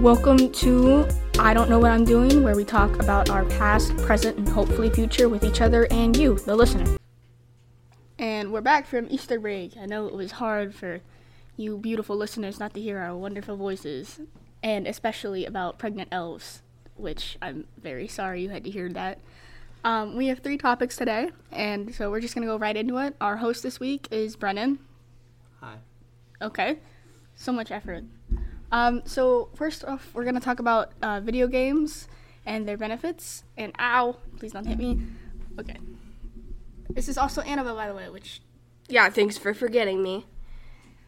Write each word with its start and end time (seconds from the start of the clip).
Welcome 0.00 0.52
to 0.52 1.08
I 1.38 1.54
Don't 1.54 1.70
Know 1.70 1.78
What 1.78 1.90
I'm 1.90 2.04
Doing, 2.04 2.42
where 2.42 2.54
we 2.54 2.66
talk 2.66 3.00
about 3.00 3.30
our 3.30 3.46
past, 3.46 3.96
present, 3.96 4.36
and 4.36 4.46
hopefully 4.46 4.90
future 4.90 5.26
with 5.30 5.42
each 5.42 5.62
other 5.62 5.88
and 5.90 6.14
you, 6.14 6.38
the 6.40 6.54
listener. 6.54 6.98
And 8.18 8.52
we're 8.52 8.60
back 8.60 8.86
from 8.86 9.06
Easter 9.08 9.40
break. 9.40 9.74
I 9.80 9.86
know 9.86 10.06
it 10.06 10.12
was 10.12 10.32
hard 10.32 10.74
for 10.74 11.00
you 11.56 11.78
beautiful 11.78 12.14
listeners 12.14 12.60
not 12.60 12.74
to 12.74 12.80
hear 12.80 12.98
our 12.98 13.16
wonderful 13.16 13.56
voices, 13.56 14.20
and 14.62 14.86
especially 14.86 15.46
about 15.46 15.78
pregnant 15.78 16.10
elves, 16.12 16.60
which 16.96 17.38
I'm 17.40 17.66
very 17.80 18.06
sorry 18.06 18.42
you 18.42 18.50
had 18.50 18.64
to 18.64 18.70
hear 18.70 18.90
that. 18.90 19.18
Um, 19.82 20.14
we 20.14 20.26
have 20.26 20.40
three 20.40 20.58
topics 20.58 20.96
today, 20.96 21.30
and 21.50 21.94
so 21.94 22.10
we're 22.10 22.20
just 22.20 22.34
going 22.34 22.46
to 22.46 22.52
go 22.52 22.58
right 22.58 22.76
into 22.76 22.98
it. 22.98 23.16
Our 23.18 23.38
host 23.38 23.62
this 23.62 23.80
week 23.80 24.08
is 24.10 24.36
Brennan. 24.36 24.78
Hi. 25.60 25.76
Okay. 26.42 26.80
So 27.34 27.50
much 27.50 27.70
effort. 27.70 28.04
Um, 28.72 29.02
so 29.04 29.48
first 29.54 29.84
off, 29.84 30.10
we're 30.14 30.24
gonna 30.24 30.40
talk 30.40 30.58
about 30.58 30.92
uh, 31.02 31.20
video 31.20 31.46
games 31.46 32.08
and 32.44 32.66
their 32.66 32.76
benefits. 32.76 33.44
And 33.56 33.72
ow, 33.78 34.16
please 34.38 34.52
don't 34.52 34.66
hit 34.66 34.78
me. 34.78 35.00
Okay. 35.58 35.76
This 36.90 37.08
is 37.08 37.18
also 37.18 37.42
Annabelle, 37.42 37.74
by 37.74 37.88
the 37.88 37.94
way, 37.94 38.08
which 38.08 38.40
Yeah, 38.88 39.08
thanks 39.10 39.36
for 39.36 39.52
forgetting 39.54 40.02
me. 40.02 40.26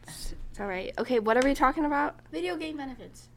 It's, 0.03 0.33
it's 0.51 0.59
all 0.59 0.67
right. 0.67 0.93
Okay, 0.97 1.19
what 1.19 1.37
are 1.37 1.43
we 1.43 1.53
talking 1.53 1.85
about? 1.85 2.15
video 2.31 2.55
game 2.55 2.77
benefits. 2.77 3.29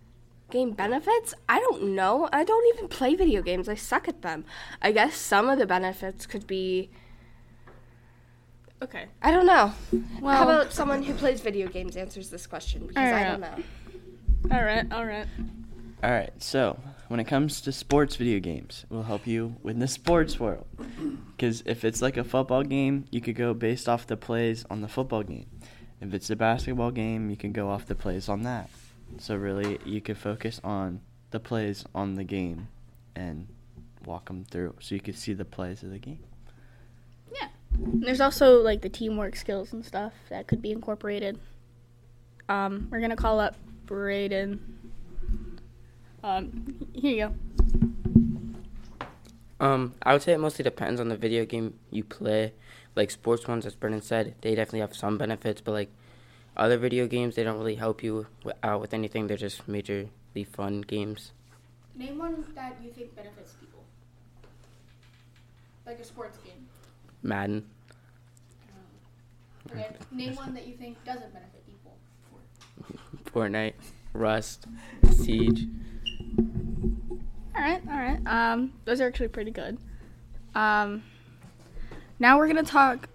Game 0.51 0.73
benefits? 0.73 1.33
I 1.49 1.61
don't 1.61 1.95
know. 1.95 2.29
I 2.33 2.45
don't 2.45 2.75
even 2.75 2.89
play 2.89 3.15
video 3.15 3.41
games. 3.41 3.69
I 3.69 3.75
suck 3.75 4.07
at 4.07 4.21
them. 4.21 4.45
I 4.83 4.93
guess 4.93 5.17
some 5.17 5.49
of 5.49 5.59
the 5.59 5.67
benefits 5.67 6.27
could 6.27 6.47
be 6.47 6.91
Okay. 8.83 9.07
I 9.23 9.31
don't 9.31 9.47
know. 9.47 9.73
Well, 10.21 10.37
How 10.37 10.43
about 10.43 10.73
someone 10.73 11.05
who 11.05 11.15
plays 11.15 11.41
video 11.41 11.69
games 11.69 11.97
answers 11.97 12.31
this 12.31 12.49
question 12.49 12.89
because 12.89 13.13
I 13.13 13.25
don't 13.25 13.41
know. 13.41 13.55
All 14.51 14.63
right, 14.63 14.91
all 14.93 15.07
right. 15.07 15.27
All 16.03 16.11
right. 16.11 16.33
So 16.43 16.79
when 17.09 17.21
it 17.21 17.25
comes 17.25 17.61
to 17.63 17.73
sports 17.73 18.17
video 18.17 18.41
games, 18.41 18.85
it 18.91 18.95
will 18.95 19.05
help 19.05 19.27
you 19.27 19.57
in 19.65 19.79
the 19.79 19.87
sports 19.87 20.41
world. 20.41 20.67
Because 21.37 21.63
if 21.67 21.85
it's 21.85 22.03
like 22.03 22.17
a 22.17 22.25
football 22.25 22.63
game, 22.63 23.05
you 23.11 23.21
could 23.21 23.37
go 23.37 23.55
based 23.55 23.89
off 23.89 24.07
the 24.07 24.17
plays 24.17 24.65
on 24.69 24.81
the 24.81 24.89
football 24.89 25.23
game. 25.23 25.47
If 26.01 26.13
it's 26.15 26.31
a 26.31 26.37
basketball 26.37 26.91
game, 26.91 27.31
you 27.31 27.37
can 27.37 27.53
go 27.53 27.71
off 27.71 27.87
the 27.87 27.95
plays 27.95 28.29
on 28.29 28.43
that. 28.43 28.69
So 29.19 29.37
really, 29.37 29.79
you 29.85 30.01
could 30.01 30.19
focus 30.19 30.61
on 30.65 31.01
the 31.31 31.39
plays 31.39 31.85
on 31.95 32.17
the 32.17 32.25
game 32.25 32.69
and 33.15 33.47
walk 34.05 34.27
them 34.27 34.45
through, 34.45 34.75
so 34.81 34.95
you 34.95 35.01
could 35.01 35.17
see 35.17 35.33
the 35.33 35.45
plays 35.45 35.83
of 35.83 35.91
the 35.91 35.99
game. 35.99 36.19
Yeah. 37.33 37.49
And 37.79 38.03
there's 38.03 38.21
also 38.21 38.61
like 38.61 38.83
the 38.83 38.89
teamwork 38.89 39.37
skills 39.37 39.73
and 39.73 39.85
stuff 39.85 40.13
that 40.31 40.47
could 40.47 40.61
be 40.61 40.73
incorporated. 40.73 41.39
Um, 42.49 42.89
we're 42.91 43.01
gonna 43.01 43.17
call 43.17 43.39
up 43.39 43.55
Braden. 43.93 44.59
Um, 46.25 46.89
here 46.95 47.13
you 47.13 47.29
go. 47.29 49.07
Um, 49.61 49.95
I 50.03 50.15
would 50.15 50.23
say 50.23 50.33
it 50.33 50.39
mostly 50.41 50.63
depends 50.63 50.99
on 50.99 51.11
the 51.11 51.17
video 51.17 51.45
game 51.45 51.75
you 51.91 52.03
play. 52.03 52.55
Like 52.97 53.11
sports 53.11 53.47
ones, 53.47 53.67
as 53.67 53.75
Brennan 53.75 54.01
said, 54.01 54.35
they 54.41 54.55
definitely 54.55 54.81
have 54.81 54.97
some 54.97 55.19
benefits, 55.19 55.61
but 55.61 55.73
like 55.73 55.91
other 56.57 56.79
video 56.79 57.07
games, 57.07 57.35
they 57.37 57.45
don't 57.45 57.59
really 57.59 57.75
help 57.75 58.03
you 58.03 58.29
w- 58.41 58.57
out 58.63 58.81
with 58.81 58.95
anything. 58.95 59.27
They're 59.27 59.37
just 59.37 59.69
majorly 59.69 60.09
fun 60.51 60.81
games. 60.81 61.33
Name 61.95 62.17
one 62.17 62.47
that 62.55 62.79
you 62.83 62.91
think 62.93 63.15
benefits 63.15 63.53
people. 63.61 63.85
Like 65.85 65.99
a 65.99 66.05
sports 66.05 66.39
game. 66.39 66.67
Madden, 67.23 67.67
Okay. 69.71 69.87
Name 70.11 70.35
one 70.35 70.55
that 70.55 70.67
you 70.67 70.77
think 70.77 70.97
doesn't 71.05 71.33
benefit 71.35 71.53
people. 71.53 71.62
Fortnite, 73.35 73.75
Rust, 74.13 74.67
Siege. 75.11 75.67
All 77.55 77.63
right, 77.63 77.83
all 77.89 77.99
right. 77.99 78.21
Um, 78.27 78.73
those 78.85 79.01
are 79.01 79.07
actually 79.07 79.29
pretty 79.29 79.51
good. 79.51 79.79
Um, 80.55 81.03
now 82.19 82.39
we're 82.39 82.47
gonna 82.47 82.63
talk. 82.63 83.09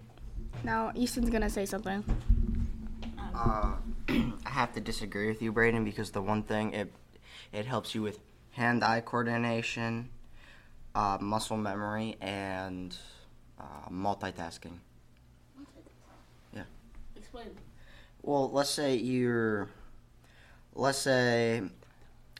Now 0.64 0.92
Easton's 0.94 1.30
gonna 1.30 1.50
say 1.50 1.66
something. 1.66 2.04
Uh, 3.34 3.74
I 4.08 4.50
have 4.50 4.72
to 4.74 4.80
disagree 4.80 5.28
with 5.28 5.40
you, 5.40 5.52
Braden, 5.52 5.84
because 5.84 6.10
the 6.10 6.22
one 6.22 6.42
thing 6.42 6.72
it 6.72 6.92
it 7.52 7.66
helps 7.66 7.94
you 7.94 8.02
with 8.02 8.18
hand-eye 8.52 9.00
coordination, 9.02 10.08
uh, 10.94 11.18
muscle 11.20 11.56
memory, 11.56 12.16
and 12.20 12.96
uh, 13.58 13.88
multitasking. 13.90 14.78
Yeah. 16.52 16.64
Explain. 17.16 17.46
Well, 18.22 18.50
let's 18.50 18.70
say 18.70 18.96
you're, 18.96 19.68
let's 20.74 20.98
say, 20.98 21.62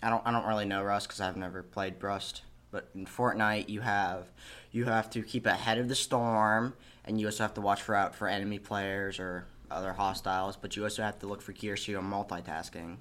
I 0.03 0.11
don't 0.11 0.22
I 0.27 0.31
don't 0.31 0.47
really 0.47 0.65
know 0.65 0.83
Rust 0.83 1.09
because 1.09 1.21
I've 1.21 1.37
never 1.37 1.62
played 1.62 2.03
Rust, 2.03 2.43
but 2.71 2.89
in 2.94 3.06
Fortnite 3.06 3.69
you 3.69 3.81
have 3.81 4.28
you 4.71 4.84
have 4.84 5.11
to 5.11 5.22
keep 5.22 5.47
ahead 5.47 5.78
of 5.78 5.89
the 5.89 5.94
storm, 5.94 6.75
and 7.05 7.21
you 7.21 7.27
also 7.27 7.44
have 7.44 7.55
to 7.55 7.61
watch 7.61 7.83
for 7.83 7.94
out 7.94 8.15
for 8.15 8.28
enemy 8.28 8.59
players 8.59 9.19
or 9.19 9.47
other 9.71 9.93
hostiles, 9.93 10.56
but 10.56 10.77
you 10.77 10.84
also 10.84 11.03
have 11.03 11.19
to 11.19 11.27
look 11.27 11.43
for 11.43 11.53
gears 11.53 11.84
so 11.84 11.93
you're 11.93 12.03
multitasking. 12.03 12.97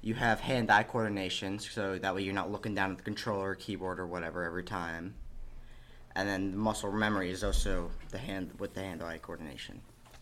You 0.00 0.14
have 0.14 0.38
hand-eye 0.38 0.84
coordination, 0.84 1.58
so 1.58 1.98
that 1.98 2.14
way 2.14 2.22
you're 2.22 2.34
not 2.34 2.52
looking 2.52 2.74
down 2.74 2.92
at 2.92 2.98
the 2.98 3.02
controller, 3.02 3.50
or 3.50 3.54
keyboard, 3.56 3.98
or 3.98 4.06
whatever 4.06 4.44
every 4.44 4.62
time. 4.62 5.14
And 6.14 6.28
then 6.28 6.56
muscle 6.56 6.92
memory 6.92 7.30
is 7.30 7.42
also 7.42 7.90
the 8.10 8.18
hand 8.18 8.52
with 8.60 8.74
the 8.74 8.80
hand-eye 8.80 9.18
coordination. 9.18 9.80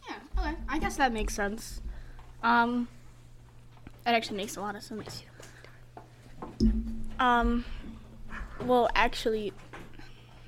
Yeah. 0.08 0.16
Okay. 0.38 0.56
I 0.68 0.78
guess 0.78 0.96
that 0.96 1.12
makes 1.12 1.34
sense. 1.34 1.82
Um, 2.42 2.88
that 4.06 4.14
actually 4.14 4.36
makes 4.36 4.56
a 4.56 4.60
lot 4.60 4.76
of 4.76 4.82
sense. 4.84 5.24
Um, 7.18 7.64
well, 8.64 8.88
actually, 8.94 9.52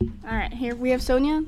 all 0.00 0.30
right. 0.30 0.52
Here 0.54 0.76
we 0.76 0.90
have 0.90 1.02
Sonia. 1.02 1.42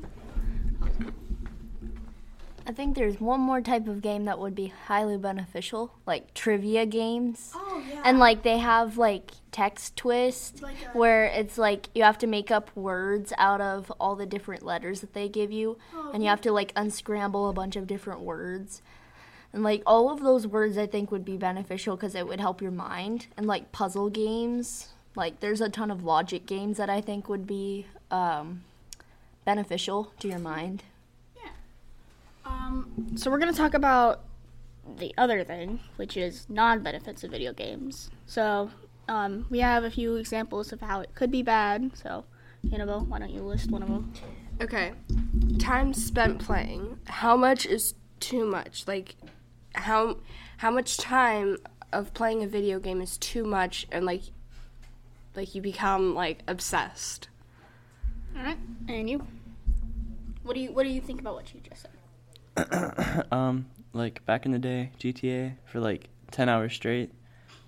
I 2.67 2.73
think 2.73 2.95
there's 2.95 3.19
one 3.19 3.39
more 3.39 3.59
type 3.61 3.87
of 3.87 4.01
game 4.01 4.25
that 4.25 4.39
would 4.39 4.53
be 4.55 4.67
highly 4.67 5.17
beneficial, 5.17 5.93
like 6.05 6.33
trivia 6.33 6.85
games. 6.85 7.51
Oh 7.55 7.81
yeah. 7.89 8.01
And 8.03 8.19
like 8.19 8.43
they 8.43 8.57
have 8.59 8.97
like 8.97 9.31
text 9.51 9.95
twist 9.95 10.61
Like 10.61 10.75
a- 10.93 10.97
where 10.97 11.25
it's 11.25 11.57
like 11.57 11.87
you 11.95 12.03
have 12.03 12.17
to 12.19 12.27
make 12.27 12.51
up 12.51 12.69
words 12.75 13.31
out 13.37 13.61
of 13.61 13.89
all 13.99 14.15
the 14.15 14.25
different 14.25 14.63
letters 14.63 14.99
that 15.01 15.13
they 15.13 15.27
give 15.29 15.51
you 15.51 15.77
and 16.13 16.23
you 16.23 16.29
have 16.29 16.41
to 16.41 16.51
like 16.51 16.71
unscramble 16.75 17.49
a 17.49 17.53
bunch 17.53 17.75
of 17.77 17.87
different 17.87 18.19
words. 18.21 18.81
And 19.53 19.63
like 19.63 19.83
all 19.85 20.11
of 20.11 20.21
those 20.21 20.47
words 20.47 20.77
I 20.77 20.87
think 20.87 21.11
would 21.11 21.25
be 21.25 21.37
beneficial 21.37 21.97
cuz 21.97 22.15
it 22.15 22.27
would 22.27 22.39
help 22.39 22.61
your 22.61 22.71
mind 22.71 23.27
and 23.37 23.45
like 23.45 23.71
puzzle 23.71 24.09
games. 24.09 24.89
Like 25.15 25.39
there's 25.39 25.61
a 25.61 25.69
ton 25.69 25.91
of 25.91 26.03
logic 26.03 26.45
games 26.45 26.77
that 26.77 26.89
I 26.89 27.01
think 27.01 27.27
would 27.27 27.45
be 27.45 27.87
um 28.09 28.63
beneficial 29.45 30.11
to 30.19 30.27
your 30.27 30.39
mind. 30.39 30.83
Yeah. 31.35 31.51
Um, 32.45 33.13
so 33.15 33.29
we're 33.29 33.39
gonna 33.39 33.53
talk 33.53 33.73
about 33.73 34.21
the 34.97 35.13
other 35.17 35.43
thing, 35.43 35.79
which 35.95 36.17
is 36.17 36.45
non-benefits 36.49 37.23
of 37.23 37.31
video 37.31 37.53
games. 37.53 38.09
So, 38.25 38.71
um, 39.07 39.45
we 39.49 39.59
have 39.59 39.83
a 39.83 39.91
few 39.91 40.15
examples 40.15 40.71
of 40.71 40.81
how 40.81 41.01
it 41.01 41.13
could 41.15 41.31
be 41.31 41.41
bad. 41.41 41.91
So, 41.95 42.25
Annabelle, 42.71 43.05
why 43.05 43.19
don't 43.19 43.31
you 43.31 43.41
list 43.41 43.69
one 43.69 43.83
of 43.83 43.89
them? 43.89 44.13
Okay. 44.61 44.93
Time 45.59 45.93
spent 45.93 46.39
playing. 46.39 46.99
How 47.05 47.35
much 47.35 47.65
is 47.65 47.93
too 48.19 48.45
much? 48.45 48.87
Like 48.87 49.15
how 49.73 50.17
how 50.57 50.71
much 50.71 50.97
time 50.97 51.57
of 51.91 52.13
playing 52.13 52.43
a 52.43 52.47
video 52.47 52.79
game 52.79 53.01
is 53.01 53.17
too 53.17 53.43
much 53.43 53.87
and 53.91 54.05
like 54.05 54.21
like 55.35 55.55
you 55.55 55.61
become 55.61 56.13
like 56.13 56.39
obsessed. 56.47 57.29
All 58.37 58.43
right, 58.43 58.57
and 58.87 59.09
you. 59.09 59.25
What 60.43 60.55
do 60.55 60.59
you 60.59 60.71
What 60.71 60.83
do 60.83 60.89
you 60.89 61.01
think 61.01 61.21
about 61.21 61.35
what 61.35 61.53
you 61.53 61.61
just 61.61 61.83
said? 61.83 63.25
um, 63.31 63.67
like 63.93 64.25
back 64.25 64.45
in 64.45 64.51
the 64.51 64.59
day, 64.59 64.91
GTA 64.99 65.55
for 65.65 65.79
like 65.79 66.09
ten 66.31 66.49
hours 66.49 66.73
straight 66.73 67.11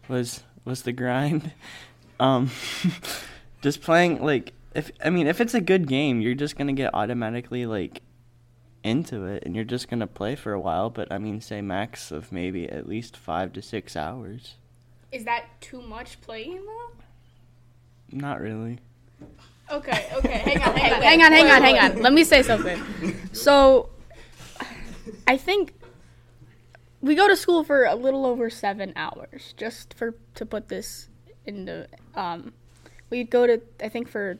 was 0.08 0.44
was 0.66 0.84
the 0.84 0.92
grind. 0.92 1.52
Um, 2.20 2.52
just 3.62 3.82
playing 3.82 4.24
like 4.24 4.54
if 4.76 4.92
I 5.04 5.10
mean 5.10 5.28
if 5.28 5.42
it's 5.42 5.56
a 5.56 5.60
good 5.60 5.88
game, 5.88 6.22
you're 6.22 6.36
just 6.36 6.56
gonna 6.56 6.72
get 6.72 6.94
automatically 6.94 7.66
like 7.66 8.02
into 8.84 9.26
it, 9.26 9.44
and 9.46 9.56
you're 9.56 9.64
just 9.64 9.90
gonna 9.90 10.08
play 10.08 10.36
for 10.36 10.54
a 10.54 10.60
while. 10.60 10.90
But 10.90 11.12
I 11.12 11.18
mean, 11.18 11.42
say 11.42 11.62
max 11.62 12.12
of 12.12 12.32
maybe 12.32 12.70
at 12.70 12.88
least 12.88 13.18
five 13.18 13.54
to 13.54 13.62
six 13.62 13.96
hours. 13.96 14.56
Is 15.12 15.26
that 15.26 15.46
too 15.62 15.82
much 15.82 16.20
playing 16.22 16.66
though? 16.66 16.92
Not 18.12 18.42
really. 18.42 18.80
Okay, 19.72 20.08
okay, 20.14 20.38
hang 20.40 20.62
on, 20.62 20.76
hang 20.76 20.94
on, 20.94 21.02
hang 21.02 21.22
on, 21.22 21.32
hang 21.32 21.50
on, 21.50 21.62
hang 21.62 21.80
on. 21.80 22.02
Let 22.02 22.14
me 22.14 22.24
say 22.24 22.44
something. 22.44 22.82
So, 23.32 23.90
I 25.26 25.38
think 25.38 25.74
we 27.02 27.16
go 27.16 27.28
to 27.28 27.36
school 27.36 27.64
for 27.64 27.86
a 27.86 27.96
little 27.96 28.26
over 28.26 28.50
seven 28.50 28.94
hours. 28.96 29.54
Just 29.58 29.94
for 29.94 30.16
to 30.36 30.46
put 30.46 30.68
this 30.68 31.10
into, 31.46 31.88
um, 32.16 32.54
we 33.10 33.24
go 33.24 33.48
to 33.48 33.62
I 33.82 33.90
think 33.90 34.10
for 34.10 34.38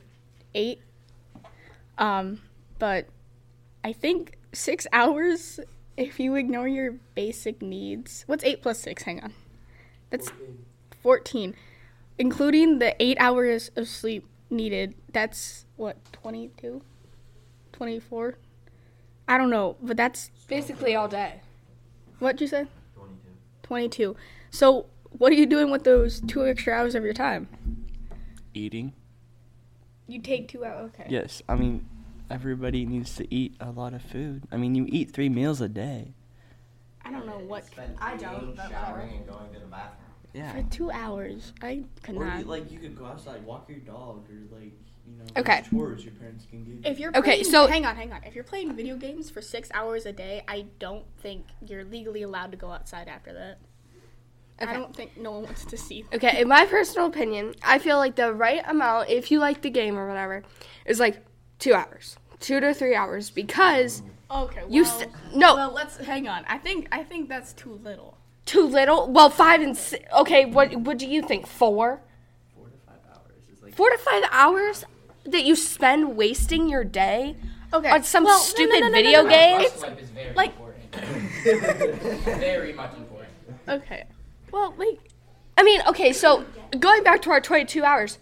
eight. 0.54 0.80
Um, 1.98 2.40
but 2.78 3.06
I 3.84 3.92
think 3.92 4.38
six 4.52 4.86
hours 4.92 5.60
if 5.96 6.18
you 6.18 6.34
ignore 6.34 6.66
your 6.66 6.92
basic 7.14 7.62
needs. 7.62 8.24
What's 8.26 8.42
eight 8.42 8.62
plus 8.62 8.80
six? 8.80 9.04
Hang 9.04 9.22
on, 9.22 9.32
that's 10.10 10.32
14. 11.02 11.54
Including 12.16 12.78
the 12.78 13.00
eight 13.02 13.18
hours 13.20 13.70
of 13.76 13.88
sleep 13.88 14.26
needed, 14.48 14.94
that's 15.12 15.66
what, 15.76 15.96
22? 16.12 16.80
24? 17.72 18.38
I 19.26 19.36
don't 19.36 19.50
know, 19.50 19.76
but 19.82 19.96
that's 19.96 20.30
Basically 20.48 20.94
all 20.94 21.08
day. 21.08 21.40
What'd 22.20 22.40
you 22.40 22.46
say? 22.46 22.66
22. 22.94 23.28
22. 23.64 24.16
So, 24.50 24.86
what 25.10 25.32
are 25.32 25.36
you 25.36 25.46
doing 25.46 25.70
with 25.70 25.84
those 25.84 26.20
two 26.20 26.46
extra 26.46 26.72
hours 26.72 26.94
of 26.94 27.04
your 27.04 27.12
time? 27.12 27.48
Eating. 28.54 28.92
You 30.06 30.20
take 30.20 30.48
two 30.48 30.64
hours. 30.64 30.92
Okay. 30.94 31.06
Yes, 31.08 31.42
I 31.48 31.56
mean, 31.56 31.86
everybody 32.30 32.84
needs 32.86 33.14
to 33.16 33.34
eat 33.34 33.54
a 33.60 33.70
lot 33.70 33.94
of 33.94 34.02
food. 34.02 34.42
I 34.50 34.56
mean, 34.56 34.74
you 34.74 34.86
eat 34.88 35.10
three 35.12 35.28
meals 35.28 35.60
a 35.60 35.68
day. 35.68 36.14
I 37.04 37.10
don't 37.10 37.26
know 37.26 37.38
what. 37.38 37.64
I 38.00 38.16
don't, 38.16 38.56
but 38.56 38.70
showering 38.70 39.16
and 39.18 39.26
going 39.26 39.52
to 39.52 39.60
the 39.60 39.66
bathroom. 39.66 40.00
Yeah. 40.32 40.52
For 40.52 40.62
two 40.70 40.90
hours, 40.90 41.52
I 41.62 41.84
could 42.02 42.16
Or 42.16 42.24
not. 42.24 42.38
you, 42.40 42.44
like 42.46 42.70
you 42.72 42.78
could 42.78 42.98
go 42.98 43.04
outside, 43.06 43.44
walk 43.44 43.68
your 43.68 43.78
dog, 43.78 44.26
or 44.30 44.56
like 44.58 44.72
you 45.06 45.16
know, 45.18 45.24
Okay. 45.40 45.62
chores 45.70 46.02
your 46.04 46.14
parents 46.14 46.46
can 46.50 46.64
give 46.64 46.74
you. 46.74 46.80
if 46.84 46.98
you're 46.98 47.10
Okay, 47.10 47.20
playing, 47.40 47.44
so- 47.44 47.66
hang 47.66 47.84
on, 47.84 47.94
hang 47.94 48.10
on. 48.12 48.24
If 48.24 48.34
you're 48.34 48.42
playing 48.42 48.74
video 48.74 48.96
games 48.96 49.28
for 49.30 49.42
six 49.42 49.68
hours 49.74 50.06
a 50.06 50.12
day, 50.12 50.42
I 50.48 50.64
don't 50.78 51.04
think 51.18 51.44
you're 51.64 51.84
legally 51.84 52.22
allowed 52.22 52.50
to 52.52 52.56
go 52.56 52.70
outside 52.72 53.06
after 53.06 53.32
that. 53.34 53.58
I 54.58 54.72
don't 54.72 54.94
think 54.96 55.16
no 55.18 55.32
one 55.32 55.42
wants 55.42 55.64
to 55.66 55.76
see. 55.76 56.02
that. 56.02 56.14
Okay, 56.16 56.40
in 56.40 56.48
my 56.48 56.64
personal 56.64 57.06
opinion, 57.08 57.54
I 57.62 57.78
feel 57.78 57.98
like 57.98 58.14
the 58.16 58.32
right 58.32 58.62
amount, 58.66 59.10
if 59.10 59.30
you 59.30 59.40
like 59.40 59.60
the 59.62 59.68
game 59.70 59.98
or 59.98 60.08
whatever, 60.08 60.42
is 60.86 60.98
like 61.00 61.22
two 61.64 61.74
hours, 61.74 62.16
two 62.40 62.60
to 62.60 62.74
three 62.74 62.94
hours, 62.94 63.30
because 63.30 64.02
Okay. 64.30 64.60
Well, 64.62 64.70
you 64.72 64.82
s- 64.84 65.04
no 65.34 65.54
Well, 65.54 65.72
let's 65.72 65.96
hang 65.98 66.28
on. 66.28 66.44
I 66.48 66.58
think 66.58 66.88
I 66.92 67.02
think 67.04 67.28
that's 67.28 67.52
too 67.52 67.80
little. 67.82 68.18
too 68.46 68.66
little. 68.66 69.10
Well, 69.10 69.30
five 69.30 69.60
and 69.62 69.76
six. 69.76 70.04
Okay, 70.12 70.44
what 70.44 70.74
what 70.76 70.98
do 70.98 71.06
you 71.06 71.22
think? 71.22 71.46
Four, 71.46 72.00
four 72.54 72.66
to 72.66 72.76
five 72.86 72.98
hours 73.14 73.42
is 73.52 73.62
like. 73.62 73.74
four 73.74 73.90
to 73.90 73.98
five 73.98 74.24
hours 74.30 74.84
that 75.24 75.44
you 75.44 75.56
spend 75.56 76.16
wasting 76.16 76.68
your 76.68 76.84
day 76.84 77.36
Okay. 77.72 77.88
on 77.90 78.02
some 78.02 78.24
well, 78.24 78.34
no, 78.38 78.40
no, 78.40 78.44
stupid 78.44 78.80
no, 78.80 78.86
no, 78.88 78.92
video 78.92 79.22
no, 79.22 79.28
no. 79.28 79.30
game. 79.30 79.60
It's- 79.62 80.10
very 80.10 80.34
like- 80.34 80.52
important. 80.56 80.92
very 82.40 82.72
much 82.72 82.94
important. 82.96 83.32
okay. 83.68 84.04
Well, 84.52 84.74
like 84.76 84.98
I 85.56 85.62
mean, 85.62 85.80
okay, 85.88 86.12
so 86.12 86.44
going 86.78 87.02
back 87.04 87.22
to 87.22 87.30
our 87.30 87.40
22 87.40 87.84
hours. 87.84 88.18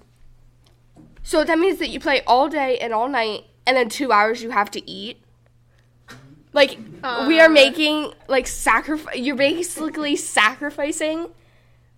So 1.32 1.44
that 1.44 1.58
means 1.58 1.79
that 1.79 1.88
you 1.88 1.99
play 1.99 2.20
all 2.26 2.50
day 2.50 2.76
and 2.76 2.93
all 2.93 3.08
night, 3.08 3.46
and 3.67 3.75
then 3.75 3.88
two 3.88 4.12
hours 4.12 4.43
you 4.43 4.50
have 4.50 4.70
to 4.73 4.90
eat. 4.90 5.17
Like 6.52 6.79
we 7.26 7.40
are 7.40 7.46
Uh. 7.46 7.49
making 7.49 8.12
like 8.29 8.46
sacrifice. 8.46 9.17
You're 9.17 9.34
basically 9.34 10.14
sacrificing 10.14 11.31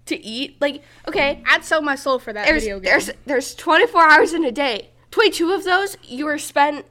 to 0.06 0.24
eat. 0.24 0.60
Like 0.60 0.84
okay, 1.08 1.42
I'd 1.46 1.64
sell 1.64 1.82
my 1.82 1.96
soul 1.96 2.20
for 2.20 2.32
that 2.32 2.46
there's 2.46 2.62
video 2.62 2.76
game. 2.78 2.84
there's 2.84 3.10
there's 3.26 3.54
24 3.56 4.08
hours 4.08 4.32
in 4.34 4.44
a 4.44 4.52
day. 4.52 4.90
22 5.10 5.50
of 5.50 5.64
those 5.64 5.96
you 6.04 6.28
are 6.28 6.38
spent. 6.38 6.86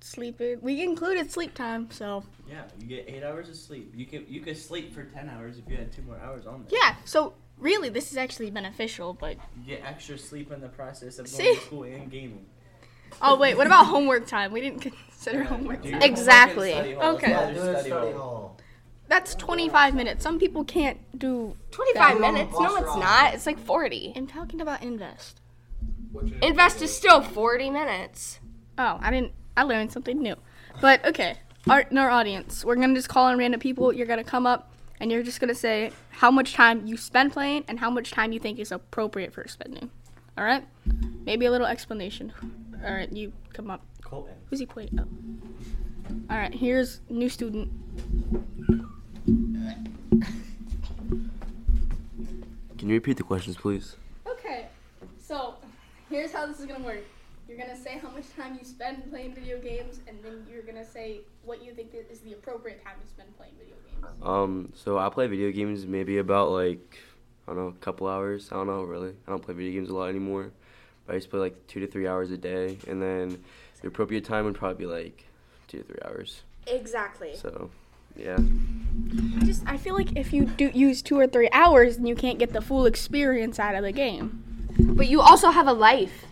sleeping. 0.00 0.58
We 0.62 0.82
included 0.84 1.32
sleep 1.32 1.52
time, 1.54 1.90
so 1.90 2.22
Yeah, 2.48 2.62
you 2.78 2.86
get 2.86 3.06
eight 3.08 3.24
hours 3.24 3.48
of 3.48 3.56
sleep. 3.56 3.92
You 3.96 4.06
could 4.06 4.26
you 4.28 4.40
could 4.40 4.56
sleep 4.56 4.94
for 4.94 5.02
ten 5.02 5.28
hours 5.28 5.58
if 5.58 5.68
you 5.68 5.76
had 5.76 5.90
two 5.92 6.02
more 6.02 6.18
hours 6.24 6.46
on 6.46 6.64
there. 6.68 6.78
yeah. 6.80 6.94
So 7.04 7.34
really, 7.64 7.88
this 7.88 8.12
is 8.12 8.16
actually 8.16 8.50
beneficial. 8.50 9.14
But 9.14 9.36
You 9.56 9.76
get 9.76 9.84
extra 9.84 10.16
sleep 10.18 10.52
in 10.52 10.60
the 10.60 10.68
process 10.68 11.18
of 11.18 11.26
going 11.32 11.56
to 11.56 11.60
school 11.62 11.82
and 11.84 12.10
gaming. 12.10 12.46
oh 13.22 13.36
wait, 13.36 13.56
what 13.56 13.66
about 13.66 13.86
homework 13.86 14.26
time? 14.28 14.52
We 14.52 14.60
didn't 14.60 14.80
consider 14.82 15.42
homework 15.44 15.82
time. 15.82 15.92
your 15.94 16.02
Exactly. 16.04 16.72
homework 16.72 16.86
study 16.86 16.94
hall. 17.06 17.14
Okay. 17.16 17.32
That's 17.32 17.32
Yeah, 17.32 17.46
why 17.46 17.48
do 17.48 17.54
there's 17.54 17.66
it 17.76 17.80
study 17.80 17.90
study 17.90 18.12
hall. 18.12 18.20
hall. 18.22 18.60
That's 19.06 19.34
25 19.34 19.94
minutes. 19.94 20.22
Some 20.22 20.38
people 20.38 20.64
can't 20.64 20.98
do. 21.18 21.56
25 21.72 22.20
minutes? 22.20 22.52
No, 22.58 22.76
it's 22.76 22.96
not. 22.96 23.34
It's 23.34 23.44
like 23.46 23.58
40. 23.58 24.14
I'm 24.16 24.26
talking 24.26 24.60
about 24.62 24.82
invest. 24.82 25.40
Invest 26.42 26.80
is 26.80 26.94
still 26.96 27.20
40 27.22 27.70
minutes. 27.70 28.38
Oh, 28.78 28.98
I 29.02 29.10
didn't. 29.10 29.32
I 29.56 29.64
learned 29.64 29.92
something 29.92 30.20
new. 30.22 30.36
But 30.80 31.04
okay, 31.04 31.36
our 31.68 31.80
in 31.82 31.98
our 31.98 32.08
audience, 32.08 32.64
we're 32.64 32.76
gonna 32.76 32.94
just 32.94 33.08
call 33.08 33.28
in 33.28 33.36
random 33.38 33.60
people. 33.60 33.92
You're 33.92 34.06
gonna 34.06 34.24
come 34.24 34.46
up 34.46 34.72
and 35.00 35.10
you're 35.10 35.22
just 35.22 35.40
gonna 35.40 35.54
say 35.54 35.90
how 36.10 36.30
much 36.30 36.54
time 36.54 36.86
you 36.86 36.96
spend 36.96 37.32
playing 37.32 37.64
and 37.68 37.78
how 37.80 37.90
much 37.90 38.10
time 38.10 38.32
you 38.32 38.38
think 38.38 38.58
is 38.58 38.72
appropriate 38.72 39.32
for 39.32 39.46
spending. 39.48 39.90
All 40.36 40.44
right? 40.44 40.66
Maybe 41.24 41.46
a 41.46 41.50
little 41.50 41.66
explanation. 41.66 42.32
All 42.84 42.92
right, 42.92 43.10
you 43.12 43.32
come 43.52 43.70
up. 43.70 43.82
Colton. 44.02 44.34
Who's 44.50 44.58
he 44.60 44.66
pointing? 44.66 45.00
Oh. 45.00 45.06
All 46.30 46.36
right, 46.38 46.54
here's 46.54 47.00
new 47.08 47.28
student. 47.28 47.70
Can 52.78 52.88
you 52.90 52.94
repeat 52.94 53.16
the 53.16 53.22
questions, 53.22 53.56
please? 53.56 53.96
Okay, 54.26 54.66
so 55.18 55.54
here's 56.10 56.32
how 56.32 56.44
this 56.46 56.60
is 56.60 56.66
gonna 56.66 56.84
work. 56.84 57.04
You're 57.48 57.58
gonna 57.58 57.76
say 57.76 57.98
how 57.98 58.10
much 58.10 58.24
time 58.36 58.58
you 58.58 58.64
spend 58.64 59.10
playing 59.10 59.34
video 59.34 59.60
games, 59.60 60.00
and 60.08 60.18
then 60.22 60.46
you're 60.50 60.62
gonna 60.62 60.84
say 60.84 61.20
what 61.44 61.62
you 61.62 61.72
think 61.74 61.90
is 62.10 62.20
the 62.20 62.32
appropriate 62.32 62.82
time 62.82 62.94
to 63.00 63.06
spend 63.06 63.36
playing 63.36 63.52
video 63.58 63.74
games. 63.84 64.22
Um, 64.22 64.72
so 64.74 64.98
I 64.98 65.08
play 65.10 65.26
video 65.26 65.52
games 65.52 65.86
maybe 65.86 66.18
about 66.18 66.50
like 66.50 66.98
I 67.46 67.52
don't 67.52 67.56
know, 67.58 67.68
a 67.68 67.84
couple 67.84 68.08
hours. 68.08 68.48
I 68.50 68.56
don't 68.56 68.66
know 68.66 68.82
really. 68.82 69.14
I 69.26 69.30
don't 69.30 69.42
play 69.42 69.54
video 69.54 69.72
games 69.72 69.90
a 69.90 69.94
lot 69.94 70.08
anymore. 70.08 70.52
But 71.06 71.12
I 71.12 71.14
used 71.16 71.26
to 71.26 71.30
play 71.32 71.40
like 71.40 71.66
two 71.66 71.80
to 71.80 71.86
three 71.86 72.06
hours 72.06 72.30
a 72.30 72.38
day, 72.38 72.78
and 72.88 73.02
then 73.02 73.44
the 73.82 73.88
appropriate 73.88 74.24
time 74.24 74.46
would 74.46 74.54
probably 74.54 74.86
be 74.86 74.90
like 74.90 75.26
two 75.68 75.78
to 75.78 75.84
three 75.84 76.00
hours. 76.04 76.42
Exactly. 76.66 77.36
So, 77.36 77.70
yeah. 78.16 78.38
I 78.38 79.44
just 79.44 79.62
I 79.66 79.76
feel 79.76 79.94
like 79.94 80.16
if 80.16 80.32
you 80.32 80.46
do 80.46 80.70
use 80.72 81.02
two 81.02 81.18
or 81.18 81.26
three 81.26 81.50
hours, 81.52 81.98
then 81.98 82.06
you 82.06 82.14
can't 82.14 82.38
get 82.38 82.54
the 82.54 82.62
full 82.62 82.86
experience 82.86 83.58
out 83.58 83.74
of 83.74 83.82
the 83.82 83.92
game. 83.92 84.42
But 84.78 85.08
you 85.08 85.20
also 85.20 85.50
have 85.50 85.66
a 85.66 85.72
life. 85.74 86.24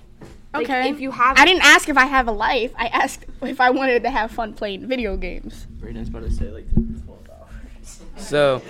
Like, 0.55 0.65
Okay. 0.65 0.91
if 0.91 1.01
you 1.01 1.11
have 1.13 1.39
I 1.39 1.45
didn't 1.47 1.65
ask 1.65 1.89
if 1.89 1.97
I 1.97 2.05
have 2.05 2.29
a 2.29 2.33
life. 2.33 2.73
I 2.77 2.87
asked 2.89 3.25
if 3.43 3.61
I 3.61 3.71
wanted 3.71 4.03
to 4.03 4.11
have 4.11 4.31
fun 4.31 4.53
playing 4.53 4.87
video 4.87 5.17
games. 5.17 5.67
Braden's 5.81 6.09
about 6.09 6.25
to 6.25 6.31
say 6.31 6.51
like 6.51 6.67
12 6.73 7.29
hours. 7.31 8.01
So, 8.17 8.63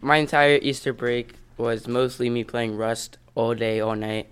my 0.00 0.16
entire 0.16 0.58
Easter 0.60 0.92
break 0.92 1.34
was 1.56 1.86
mostly 1.88 2.28
me 2.28 2.44
playing 2.44 2.76
Rust 2.76 3.18
all 3.34 3.54
day, 3.54 3.80
all 3.80 3.94
night. 3.94 4.28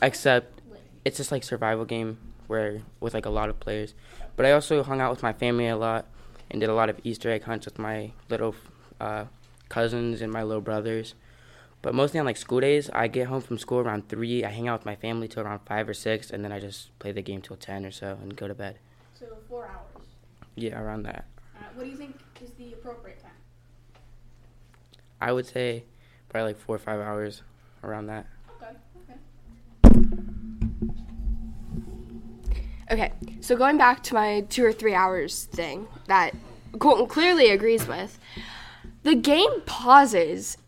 Except, 0.00 0.60
it's 1.04 1.16
just 1.18 1.30
like 1.32 1.42
survival 1.44 1.84
game 1.84 2.18
where 2.46 2.82
with 3.00 3.14
like 3.14 3.26
a 3.26 3.30
lot 3.30 3.48
of 3.48 3.58
players. 3.60 3.94
But 4.36 4.46
I 4.46 4.52
also 4.52 4.82
hung 4.82 5.00
out 5.00 5.10
with 5.10 5.22
my 5.22 5.32
family 5.32 5.66
a 5.68 5.76
lot 5.76 6.06
and 6.50 6.60
did 6.60 6.70
a 6.70 6.74
lot 6.74 6.88
of 6.88 7.00
Easter 7.04 7.30
egg 7.30 7.42
hunts 7.44 7.66
with 7.66 7.78
my 7.78 8.12
little 8.28 8.54
uh, 9.00 9.24
cousins 9.68 10.20
and 10.22 10.32
my 10.32 10.42
little 10.42 10.62
brothers. 10.62 11.14
But 11.84 11.94
mostly 11.94 12.18
on 12.18 12.24
like 12.24 12.38
school 12.38 12.60
days, 12.60 12.88
I 12.94 13.08
get 13.08 13.26
home 13.26 13.42
from 13.42 13.58
school 13.58 13.78
around 13.80 14.08
three. 14.08 14.42
I 14.42 14.48
hang 14.48 14.68
out 14.68 14.80
with 14.80 14.86
my 14.86 14.96
family 14.96 15.28
till 15.28 15.42
around 15.42 15.60
five 15.66 15.86
or 15.86 15.92
six, 15.92 16.30
and 16.30 16.42
then 16.42 16.50
I 16.50 16.58
just 16.58 16.98
play 16.98 17.12
the 17.12 17.20
game 17.20 17.42
till 17.42 17.56
ten 17.56 17.84
or 17.84 17.90
so 17.90 18.18
and 18.22 18.34
go 18.34 18.48
to 18.48 18.54
bed. 18.54 18.78
So 19.12 19.26
four 19.50 19.66
hours. 19.66 20.06
Yeah, 20.54 20.80
around 20.80 21.02
that. 21.02 21.26
Uh, 21.54 21.64
what 21.74 21.84
do 21.84 21.90
you 21.90 21.96
think 21.96 22.18
is 22.42 22.52
the 22.52 22.72
appropriate 22.72 23.20
time? 23.22 23.32
I 25.20 25.32
would 25.32 25.44
say 25.44 25.84
probably 26.30 26.52
like 26.54 26.58
four 26.58 26.76
or 26.76 26.78
five 26.78 27.00
hours 27.00 27.42
around 27.82 28.06
that. 28.06 28.26
Okay. 28.62 28.72
Okay. 29.92 30.14
Okay, 32.92 33.12
so 33.42 33.56
going 33.56 33.76
back 33.76 34.02
to 34.04 34.14
my 34.14 34.40
two 34.48 34.64
or 34.64 34.72
three 34.72 34.94
hours 34.94 35.44
thing 35.44 35.86
that 36.06 36.34
Colton 36.78 37.06
clearly 37.08 37.50
agrees 37.50 37.86
with, 37.86 38.18
the 39.02 39.14
game 39.14 39.60
pauses, 39.66 40.56
a- 40.56 40.63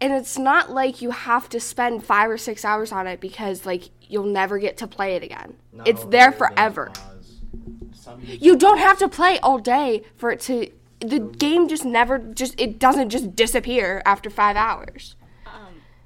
and 0.00 0.12
it's 0.12 0.36
not 0.38 0.70
like 0.70 1.00
you 1.02 1.10
have 1.10 1.48
to 1.50 1.60
spend 1.60 2.04
five 2.04 2.30
or 2.30 2.38
six 2.38 2.64
hours 2.64 2.92
on 2.92 3.06
it 3.06 3.20
because 3.20 3.64
like 3.66 3.90
you'll 4.02 4.24
never 4.24 4.58
get 4.58 4.76
to 4.78 4.86
play 4.86 5.16
it 5.16 5.22
again. 5.22 5.54
Not 5.72 5.88
it's 5.88 6.04
there 6.04 6.32
forever. 6.32 6.92
You 8.22 8.56
don't 8.56 8.78
have 8.78 8.98
to 8.98 9.08
play 9.08 9.38
all 9.40 9.58
day 9.58 10.02
for 10.16 10.30
it 10.30 10.40
to. 10.42 10.70
The 11.00 11.18
game 11.18 11.68
just 11.68 11.84
never 11.84 12.18
just 12.18 12.58
it 12.60 12.78
doesn't 12.78 13.10
just 13.10 13.36
disappear 13.36 14.02
after 14.06 14.30
five 14.30 14.56
hours. 14.56 15.16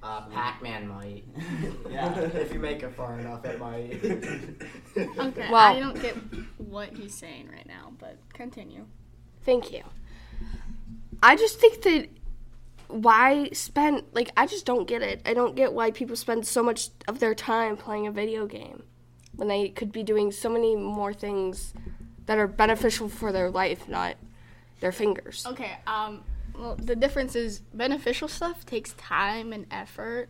Uh, 0.02 0.22
Pac-Man 0.28 0.88
might. 0.88 1.24
Yeah. 1.90 2.18
if 2.18 2.52
you 2.54 2.58
make 2.58 2.82
it 2.82 2.94
far 2.94 3.18
enough, 3.18 3.44
it 3.44 3.58
might. 3.60 4.00
Okay. 4.96 5.48
Well- 5.50 5.54
I 5.76 5.78
don't 5.78 6.00
get 6.00 6.16
what 6.56 6.94
he's 6.94 7.14
saying 7.14 7.48
right 7.52 7.66
now, 7.66 7.92
but 7.98 8.16
continue. 8.32 8.86
Thank 9.44 9.72
you. 9.72 9.82
I 11.22 11.36
just 11.36 11.60
think 11.60 11.82
that 11.82 12.08
why 12.92 13.50
spend 13.52 14.04
like 14.12 14.30
I 14.36 14.46
just 14.46 14.66
don't 14.66 14.86
get 14.86 15.02
it. 15.02 15.22
I 15.24 15.34
don't 15.34 15.54
get 15.56 15.72
why 15.72 15.90
people 15.90 16.16
spend 16.16 16.46
so 16.46 16.62
much 16.62 16.88
of 17.08 17.20
their 17.20 17.34
time 17.34 17.76
playing 17.76 18.06
a 18.06 18.12
video 18.12 18.46
game 18.46 18.82
when 19.34 19.48
they 19.48 19.68
could 19.68 19.92
be 19.92 20.02
doing 20.02 20.32
so 20.32 20.48
many 20.48 20.76
more 20.76 21.12
things 21.12 21.72
that 22.26 22.38
are 22.38 22.46
beneficial 22.46 23.08
for 23.08 23.32
their 23.32 23.50
life, 23.50 23.88
not 23.88 24.16
their 24.80 24.92
fingers. 24.92 25.46
Okay. 25.46 25.78
Um. 25.86 26.24
Well, 26.58 26.76
the 26.76 26.96
difference 26.96 27.36
is 27.36 27.60
beneficial 27.60 28.28
stuff 28.28 28.66
takes 28.66 28.92
time 28.94 29.52
and 29.52 29.66
effort. 29.70 30.28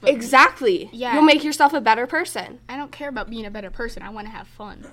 But 0.00 0.10
Exactly. 0.10 0.88
Yeah. 0.92 1.14
You'll 1.14 1.22
make 1.22 1.44
yourself 1.44 1.72
a 1.72 1.80
better 1.80 2.06
person. 2.06 2.60
I 2.68 2.76
don't 2.76 2.90
care 2.90 3.08
about 3.08 3.28
being 3.28 3.46
a 3.46 3.50
better 3.50 3.70
person. 3.70 4.02
I 4.02 4.10
want 4.10 4.26
to 4.26 4.32
have 4.32 4.48
fun. 4.48 4.86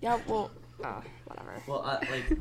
Yeah, 0.00 0.20
well, 0.26 0.50
uh, 0.82 1.00
whatever. 1.24 1.62
Well, 1.66 1.82
uh, 1.84 1.98
like 2.10 2.38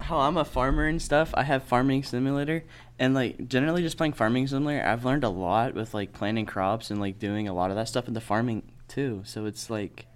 how 0.00 0.18
I'm 0.18 0.36
a 0.36 0.44
farmer 0.44 0.86
and 0.86 1.00
stuff, 1.00 1.32
I 1.34 1.44
have 1.44 1.64
farming 1.64 2.02
simulator 2.02 2.64
and 2.98 3.14
like 3.14 3.48
generally 3.48 3.82
just 3.82 3.96
playing 3.96 4.12
farming 4.12 4.46
simulator, 4.46 4.86
I've 4.86 5.04
learned 5.04 5.24
a 5.24 5.28
lot 5.28 5.74
with 5.74 5.94
like 5.94 6.12
planting 6.12 6.46
crops 6.46 6.90
and 6.90 7.00
like 7.00 7.18
doing 7.18 7.48
a 7.48 7.54
lot 7.54 7.70
of 7.70 7.76
that 7.76 7.88
stuff 7.88 8.06
in 8.06 8.14
the 8.14 8.20
farming 8.20 8.62
too. 8.88 9.22
So 9.24 9.46
it's 9.46 9.68
like 9.68 10.06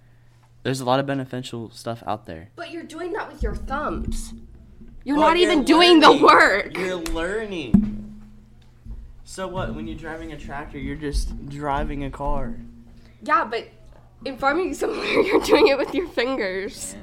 there's 0.63 0.79
a 0.79 0.85
lot 0.85 0.99
of 0.99 1.05
beneficial 1.05 1.71
stuff 1.71 2.03
out 2.05 2.25
there. 2.25 2.49
But 2.55 2.71
you're 2.71 2.83
doing 2.83 3.13
that 3.13 3.31
with 3.31 3.43
your 3.43 3.55
thumbs. 3.55 4.33
You're 5.03 5.17
not 5.17 5.37
you're 5.37 5.49
even 5.49 5.65
doing 5.65 5.99
the 5.99 6.13
work. 6.13 6.77
You're 6.77 6.97
learning. 6.97 8.21
So 9.23 9.47
what? 9.47 9.75
When 9.75 9.87
you're 9.87 9.97
driving 9.97 10.31
a 10.31 10.37
tractor, 10.37 10.77
you're 10.77 10.95
just 10.95 11.49
driving 11.49 12.03
a 12.03 12.09
car. 12.09 12.55
Yeah, 13.21 13.45
but 13.45 13.67
in 14.25 14.37
farming 14.37 14.73
simulator, 14.75 15.21
you're 15.21 15.41
doing 15.41 15.67
it 15.67 15.77
with 15.77 15.93
your 15.93 16.07
fingers. 16.07 16.95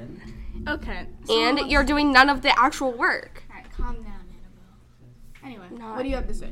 Okay. 0.67 1.07
And 1.29 1.71
you're 1.71 1.83
doing 1.83 2.11
none 2.11 2.29
of 2.29 2.41
the 2.41 2.57
actual 2.59 2.91
work. 2.91 3.43
Alright, 3.49 3.71
calm 3.71 3.95
down, 3.95 4.05
Annabelle. 4.05 5.43
Anyway, 5.43 5.65
Not- 5.71 5.95
what 5.95 6.03
do 6.03 6.09
you 6.09 6.15
have 6.15 6.27
to 6.27 6.33
say? 6.33 6.49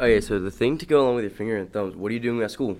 Okay, 0.00 0.20
so 0.20 0.38
the 0.38 0.50
thing 0.50 0.78
to 0.78 0.86
go 0.86 1.02
along 1.02 1.16
with 1.16 1.24
your 1.24 1.30
finger 1.30 1.56
and 1.56 1.72
thumbs, 1.72 1.96
what 1.96 2.10
are 2.10 2.14
you 2.14 2.20
doing 2.20 2.40
at 2.42 2.50
school? 2.50 2.78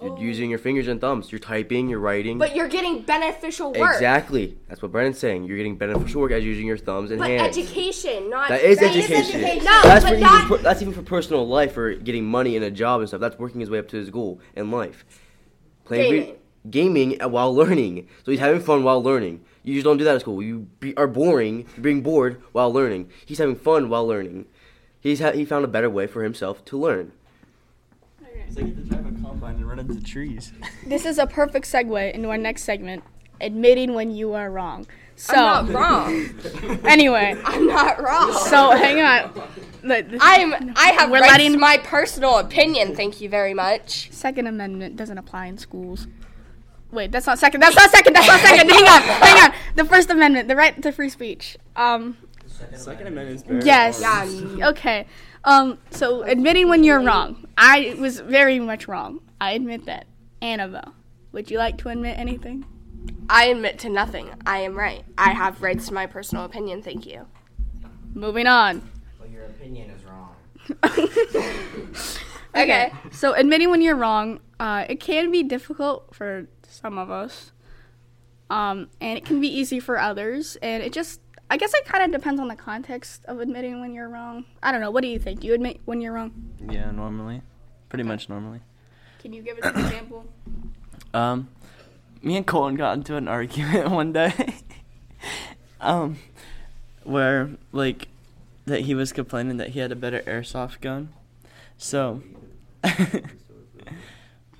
You're 0.00 0.12
oh. 0.12 0.20
using 0.20 0.50
your 0.50 0.58
fingers 0.58 0.88
and 0.88 1.00
thumbs. 1.00 1.32
You're 1.32 1.38
typing, 1.38 1.88
you're 1.88 1.98
writing. 1.98 2.36
But 2.36 2.54
you're 2.54 2.68
getting 2.68 3.00
beneficial 3.00 3.72
work. 3.72 3.94
exactly. 3.94 4.58
That's 4.68 4.82
what 4.82 4.92
Brennan's 4.92 5.18
saying. 5.18 5.44
You're 5.44 5.56
getting 5.56 5.76
beneficial 5.76 6.20
work 6.20 6.32
as 6.32 6.44
using 6.44 6.66
your 6.66 6.76
thumbs 6.76 7.10
and 7.10 7.18
But 7.18 7.30
hands. 7.30 7.56
education, 7.56 8.28
not 8.28 8.50
That 8.50 8.60
is 8.60 8.78
that 8.78 8.94
education. 8.94 9.40
No, 9.64 9.82
that's 9.82 10.04
but 10.04 10.10
for 10.10 10.14
even 10.16 10.20
not. 10.20 10.48
per- 10.48 10.56
that's 10.58 10.82
even 10.82 10.92
for 10.92 11.02
personal 11.02 11.48
life 11.48 11.78
or 11.78 11.94
getting 11.94 12.26
money 12.26 12.56
and 12.56 12.64
a 12.64 12.70
job 12.70 13.00
and 13.00 13.08
stuff. 13.08 13.20
That's 13.20 13.38
working 13.38 13.60
his 13.60 13.70
way 13.70 13.78
up 13.78 13.88
to 13.88 13.96
his 13.96 14.10
goal 14.10 14.38
in 14.54 14.70
life. 14.70 15.06
Playing 15.86 16.24
vi- 16.24 16.34
gaming 16.70 17.18
while 17.20 17.54
learning. 17.54 18.08
So 18.24 18.30
he's 18.30 18.40
having 18.40 18.60
fun 18.60 18.84
while 18.84 19.02
learning. 19.02 19.44
You 19.62 19.74
just 19.74 19.84
don't 19.84 19.96
do 19.96 20.04
that 20.04 20.14
at 20.14 20.20
school. 20.20 20.42
You 20.42 20.68
be, 20.80 20.96
are 20.96 21.06
boring, 21.08 21.66
you're 21.74 21.82
being 21.82 22.02
bored 22.02 22.40
while 22.52 22.72
learning. 22.72 23.10
He's 23.24 23.38
having 23.38 23.56
fun 23.56 23.88
while 23.88 24.06
learning. 24.06 24.46
He's 25.00 25.20
ha- 25.20 25.32
he 25.32 25.44
found 25.44 25.64
a 25.64 25.68
better 25.68 25.90
way 25.90 26.06
for 26.06 26.22
himself 26.22 26.64
to 26.66 26.78
learn. 26.78 27.12
It's 28.48 28.56
like 28.56 28.66
you 28.66 28.74
have 28.74 28.84
to 28.84 28.88
drive 28.90 29.06
a 29.06 29.22
combine 29.22 29.56
and 29.56 29.68
run 29.68 29.78
into 29.80 30.00
trees. 30.02 30.52
This 30.86 31.04
is 31.04 31.18
a 31.18 31.26
perfect 31.26 31.66
segue 31.66 32.12
into 32.14 32.28
our 32.30 32.38
next 32.38 32.62
segment, 32.62 33.02
admitting 33.40 33.94
when 33.94 34.12
you 34.12 34.34
are 34.34 34.50
wrong. 34.50 34.86
So, 35.16 35.34
I'm 35.34 35.72
not 35.72 35.80
wrong. 35.80 36.80
anyway, 36.84 37.36
I'm 37.44 37.66
not 37.66 38.00
wrong. 38.00 38.32
so 38.32 38.70
hang 38.70 39.00
on. 39.00 39.32
The, 39.82 40.02
the 40.02 40.18
I'm. 40.20 40.72
I 40.76 40.90
have 40.98 41.10
We're 41.10 41.20
letting- 41.20 41.58
my 41.58 41.78
personal 41.78 42.38
opinion. 42.38 42.94
Thank 42.94 43.20
you 43.20 43.28
very 43.28 43.54
much. 43.54 44.10
Second 44.12 44.46
Amendment 44.46 44.94
doesn't 44.96 45.18
apply 45.18 45.46
in 45.46 45.58
schools. 45.58 46.06
Wait, 46.92 47.10
that's 47.10 47.26
not 47.26 47.38
second. 47.38 47.60
That's 47.60 47.76
not 47.76 47.90
second. 47.90 48.14
That's 48.14 48.26
not 48.26 48.40
second. 48.40 48.70
hang 48.70 48.84
on, 48.84 49.02
hang 49.02 49.50
on. 49.50 49.56
The 49.74 49.84
First 49.84 50.10
Amendment, 50.10 50.48
the 50.48 50.56
right 50.56 50.80
to 50.82 50.92
free 50.92 51.08
speech. 51.08 51.56
Um, 51.74 52.16
Second 52.74 53.08
Amendment 53.08 53.36
is 53.36 53.42
very 53.42 53.62
yes. 53.62 54.00
Yeah. 54.00 54.68
Okay. 54.68 55.06
Um, 55.44 55.78
so 55.90 56.22
admitting 56.22 56.68
when 56.68 56.84
you're 56.84 57.00
wrong. 57.02 57.46
I 57.58 57.96
was 57.98 58.20
very 58.20 58.58
much 58.60 58.88
wrong. 58.88 59.20
I 59.40 59.52
admit 59.52 59.84
that. 59.86 60.06
Annabelle, 60.40 60.94
would 61.32 61.50
you 61.50 61.58
like 61.58 61.78
to 61.78 61.88
admit 61.88 62.18
anything? 62.18 62.64
I 63.28 63.46
admit 63.46 63.78
to 63.80 63.88
nothing. 63.88 64.30
I 64.46 64.58
am 64.58 64.74
right. 64.74 65.04
I 65.18 65.30
have 65.30 65.62
rights 65.62 65.88
to 65.88 65.94
my 65.94 66.06
personal 66.06 66.44
opinion. 66.44 66.82
Thank 66.82 67.06
you. 67.06 67.26
Moving 68.14 68.46
on. 68.46 68.88
Well, 69.18 69.28
your 69.28 69.44
opinion 69.44 69.90
is 69.90 70.04
wrong. 70.04 70.34
Okay. 72.56 72.90
So 73.12 73.34
admitting 73.34 73.70
when 73.70 73.82
you're 73.82 73.96
wrong, 73.96 74.40
uh, 74.58 74.84
it 74.88 75.00
can 75.00 75.30
be 75.30 75.42
difficult 75.42 76.14
for 76.14 76.46
some 76.68 76.98
of 76.98 77.10
us, 77.10 77.52
um, 78.50 78.88
and 79.00 79.18
it 79.18 79.24
can 79.24 79.40
be 79.40 79.48
easy 79.48 79.80
for 79.80 79.98
others. 79.98 80.56
And 80.62 80.82
it 80.82 80.92
just, 80.92 81.20
I 81.50 81.56
guess, 81.56 81.72
it 81.74 81.84
kind 81.84 82.04
of 82.04 82.18
depends 82.18 82.40
on 82.40 82.48
the 82.48 82.56
context 82.56 83.24
of 83.26 83.40
admitting 83.40 83.80
when 83.80 83.92
you're 83.92 84.08
wrong. 84.08 84.44
I 84.62 84.72
don't 84.72 84.80
know. 84.80 84.90
What 84.90 85.02
do 85.02 85.08
you 85.08 85.18
think? 85.18 85.40
Do 85.40 85.46
you 85.46 85.54
admit 85.54 85.80
when 85.84 86.00
you're 86.00 86.12
wrong? 86.12 86.32
Yeah, 86.70 86.90
normally. 86.90 87.42
Pretty 87.88 88.04
much 88.04 88.28
normally. 88.28 88.60
Can 89.20 89.32
you 89.32 89.42
give 89.42 89.58
us 89.58 89.74
an 89.74 89.84
example? 89.84 90.26
Um, 91.14 91.48
me 92.20 92.36
and 92.36 92.46
Colin 92.46 92.74
got 92.74 92.92
into 92.94 93.16
an 93.16 93.26
argument 93.26 93.90
one 93.90 94.12
day. 94.12 94.34
um, 95.80 96.18
where 97.04 97.50
like 97.72 98.08
that 98.66 98.80
he 98.80 98.94
was 98.94 99.12
complaining 99.12 99.56
that 99.56 99.70
he 99.70 99.80
had 99.80 99.92
a 99.92 99.96
better 99.96 100.20
airsoft 100.20 100.80
gun. 100.80 101.10
So, 101.78 102.22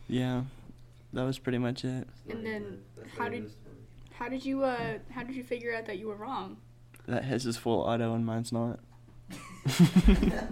yeah, 0.09 0.43
that 1.13 1.23
was 1.25 1.39
pretty 1.39 1.59
much 1.59 1.85
it. 1.85 2.07
And 2.29 2.45
then 2.45 2.83
how 3.17 3.29
did 3.29 3.51
how 4.13 4.29
did 4.29 4.45
you 4.45 4.65
uh 4.65 4.99
how 5.11 5.23
did 5.23 5.35
you 5.37 5.43
figure 5.45 5.75
out 5.75 5.87
that 5.87 5.99
you 5.99 6.09
were 6.09 6.17
wrong? 6.17 6.57
That 7.07 7.25
his 7.25 7.47
is 7.47 7.57
full 7.57 7.81
auto 7.81 8.15
and 8.15 8.25
mine's 8.27 8.53
not. 8.53 8.81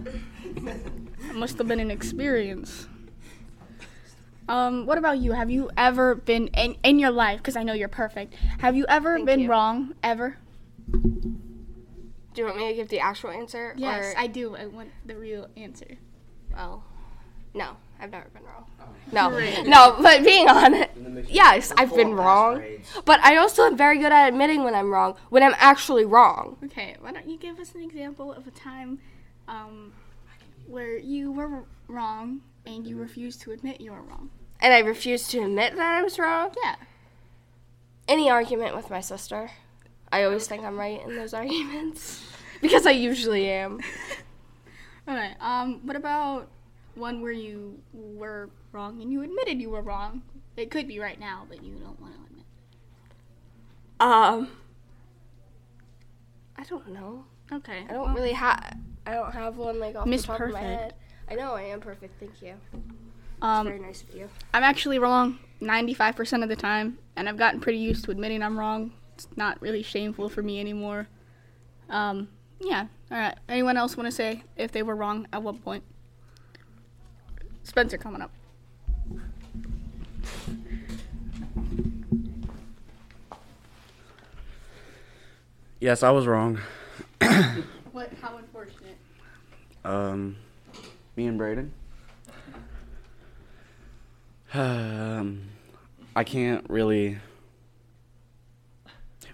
It 1.27 1.35
must 1.35 1.57
have 1.57 1.67
been 1.67 1.79
an 1.79 1.91
experience. 1.91 2.87
Um, 4.47 4.85
what 4.85 4.97
about 4.97 5.17
you? 5.17 5.31
Have 5.31 5.49
you 5.49 5.71
ever 5.75 6.15
been 6.15 6.47
in 6.49 6.75
in 6.83 6.99
your 6.99 7.09
life? 7.11 7.37
Because 7.39 7.55
I 7.55 7.63
know 7.63 7.73
you're 7.73 7.87
perfect. 7.87 8.35
Have 8.59 8.75
you 8.75 8.85
ever 8.87 9.15
Thank 9.15 9.25
been 9.25 9.39
you. 9.41 9.49
wrong 9.49 9.95
ever? 10.03 10.37
Do 10.91 12.41
you 12.41 12.45
want 12.45 12.57
me 12.57 12.67
to 12.69 12.73
give 12.75 12.89
the 12.89 12.99
actual 12.99 13.31
answer? 13.31 13.73
Yes, 13.75 14.13
or- 14.13 14.19
I 14.19 14.27
do. 14.27 14.55
I 14.55 14.67
want 14.67 14.91
the 15.05 15.15
real 15.15 15.47
answer. 15.57 15.97
Well, 16.53 16.83
no, 17.55 17.69
I've 17.99 18.11
never 18.11 18.27
been 18.29 18.43
wrong. 18.43 18.65
No, 19.11 19.29
no, 19.63 19.97
but 20.01 20.23
being 20.23 20.47
honest, 20.49 20.89
yes, 21.29 21.71
I've 21.77 21.95
been 21.95 22.13
wrong. 22.13 22.61
But 23.05 23.19
I 23.21 23.37
also 23.37 23.63
am 23.63 23.77
very 23.77 23.97
good 23.97 24.11
at 24.11 24.27
admitting 24.27 24.63
when 24.63 24.75
I'm 24.75 24.91
wrong, 24.91 25.15
when 25.29 25.41
I'm 25.41 25.55
actually 25.57 26.05
wrong. 26.05 26.57
Okay, 26.65 26.95
why 26.99 27.11
don't 27.11 27.27
you 27.27 27.37
give 27.37 27.59
us 27.59 27.73
an 27.75 27.81
example 27.81 28.33
of 28.33 28.45
a 28.47 28.51
time 28.51 28.99
um, 29.47 29.93
where 30.67 30.97
you 30.97 31.31
were 31.31 31.63
wrong 31.87 32.41
and 32.65 32.85
you 32.85 32.97
refused 32.97 33.41
to 33.41 33.51
admit 33.51 33.79
you 33.79 33.91
were 33.91 34.01
wrong? 34.01 34.29
And 34.59 34.73
I 34.73 34.79
refuse 34.79 35.27
to 35.29 35.43
admit 35.43 35.75
that 35.75 35.95
I 35.95 36.03
was 36.03 36.19
wrong. 36.19 36.51
Yeah. 36.63 36.75
Any 38.07 38.29
argument 38.29 38.75
with 38.75 38.89
my 38.89 39.01
sister, 39.01 39.51
I 40.11 40.23
always 40.23 40.47
think 40.47 40.63
I'm 40.63 40.77
right 40.77 41.01
in 41.03 41.15
those 41.15 41.33
arguments 41.33 42.25
because 42.61 42.85
I 42.85 42.91
usually 42.91 43.49
am. 43.49 43.81
All 45.07 45.15
right. 45.15 45.35
Um, 45.39 45.81
what 45.85 45.95
about 45.95 46.49
one 46.95 47.21
where 47.21 47.31
you 47.31 47.79
were 47.93 48.49
wrong 48.71 49.01
and 49.01 49.11
you 49.11 49.21
admitted 49.21 49.59
you 49.61 49.69
were 49.69 49.81
wrong? 49.81 50.21
It 50.57 50.71
could 50.71 50.87
be 50.87 50.99
right 50.99 51.19
now, 51.19 51.45
but 51.49 51.63
you 51.63 51.75
don't 51.75 51.99
want 51.99 52.13
to 52.13 52.19
admit. 52.29 52.45
Um, 53.99 54.49
I 56.57 56.63
don't 56.63 56.89
know. 56.89 57.25
Okay. 57.51 57.85
I 57.89 57.93
don't 57.93 58.13
really 58.13 58.33
have. 58.33 58.77
I 59.05 59.13
don't 59.13 59.33
have 59.33 59.57
one 59.57 59.79
like 59.79 59.95
off 59.95 60.07
Miss 60.07 60.21
the 60.21 60.27
top 60.27 60.39
of 60.41 60.51
my 60.51 60.59
Perfect. 60.59 60.81
head. 60.81 60.93
I 61.29 61.35
know 61.35 61.53
I 61.53 61.63
am 61.63 61.79
perfect. 61.79 62.19
Thank 62.19 62.41
you. 62.41 62.53
Um, 63.41 63.67
Very 63.67 63.79
nice 63.79 64.03
of 64.03 64.15
you. 64.15 64.29
I'm 64.53 64.63
actually 64.63 64.99
wrong 64.99 65.39
95% 65.61 66.43
of 66.43 66.49
the 66.49 66.55
time, 66.55 66.97
and 67.15 67.27
I've 67.27 67.37
gotten 67.37 67.59
pretty 67.59 67.79
used 67.79 68.05
to 68.05 68.11
admitting 68.11 68.41
I'm 68.41 68.57
wrong. 68.57 68.93
It's 69.13 69.27
not 69.35 69.61
really 69.61 69.83
shameful 69.83 70.29
for 70.29 70.41
me 70.41 70.59
anymore. 70.59 71.07
Um, 71.89 72.29
yeah. 72.59 72.87
All 73.11 73.17
right. 73.17 73.35
Anyone 73.49 73.77
else 73.77 73.97
want 73.97 74.07
to 74.07 74.11
say 74.11 74.43
if 74.55 74.71
they 74.71 74.83
were 74.83 74.95
wrong 74.95 75.27
at 75.33 75.43
what 75.43 75.63
point? 75.63 75.83
Spencer 77.65 77.97
coming 77.97 78.21
up. 78.21 78.31
Yes, 85.79 86.03
I 86.03 86.11
was 86.11 86.25
wrong. 86.27 86.59
What? 87.91 88.11
How 88.21 88.37
unfortunate. 88.37 88.97
Um, 89.83 90.37
me 91.15 91.25
and 91.27 91.37
Braden. 91.37 91.73
Um, 94.53 95.49
I 96.15 96.23
can't 96.23 96.65
really. 96.69 97.17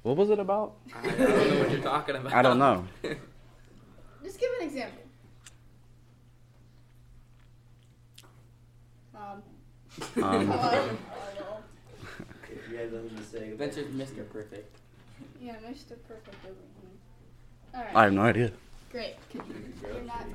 What 0.03 0.15
was 0.17 0.29
it 0.29 0.39
about? 0.39 0.77
I 0.95 1.01
don't 1.05 1.19
know 1.19 1.59
what 1.59 1.71
you're 1.71 1.81
talking 1.81 2.15
about. 2.15 2.33
I 2.33 2.41
don't 2.41 2.57
know. 2.57 2.87
Just 4.23 4.39
give 4.39 4.49
an 4.59 4.67
example. 4.67 5.00
Um, 10.17 10.51
Um, 10.51 10.97
Spencer's 13.55 13.87
Mr. 13.91 14.29
Perfect. 14.31 14.77
yeah, 15.41 15.53
Mr. 15.67 15.95
Perfect 16.07 16.35
over 16.45 16.55
here. 16.81 17.73
All 17.75 17.81
right. 17.81 17.95
I 17.95 18.03
have 18.05 18.13
no 18.13 18.21
idea. 18.21 18.51
Great. 18.91 19.15
You're 19.33 20.01
not. 20.03 20.25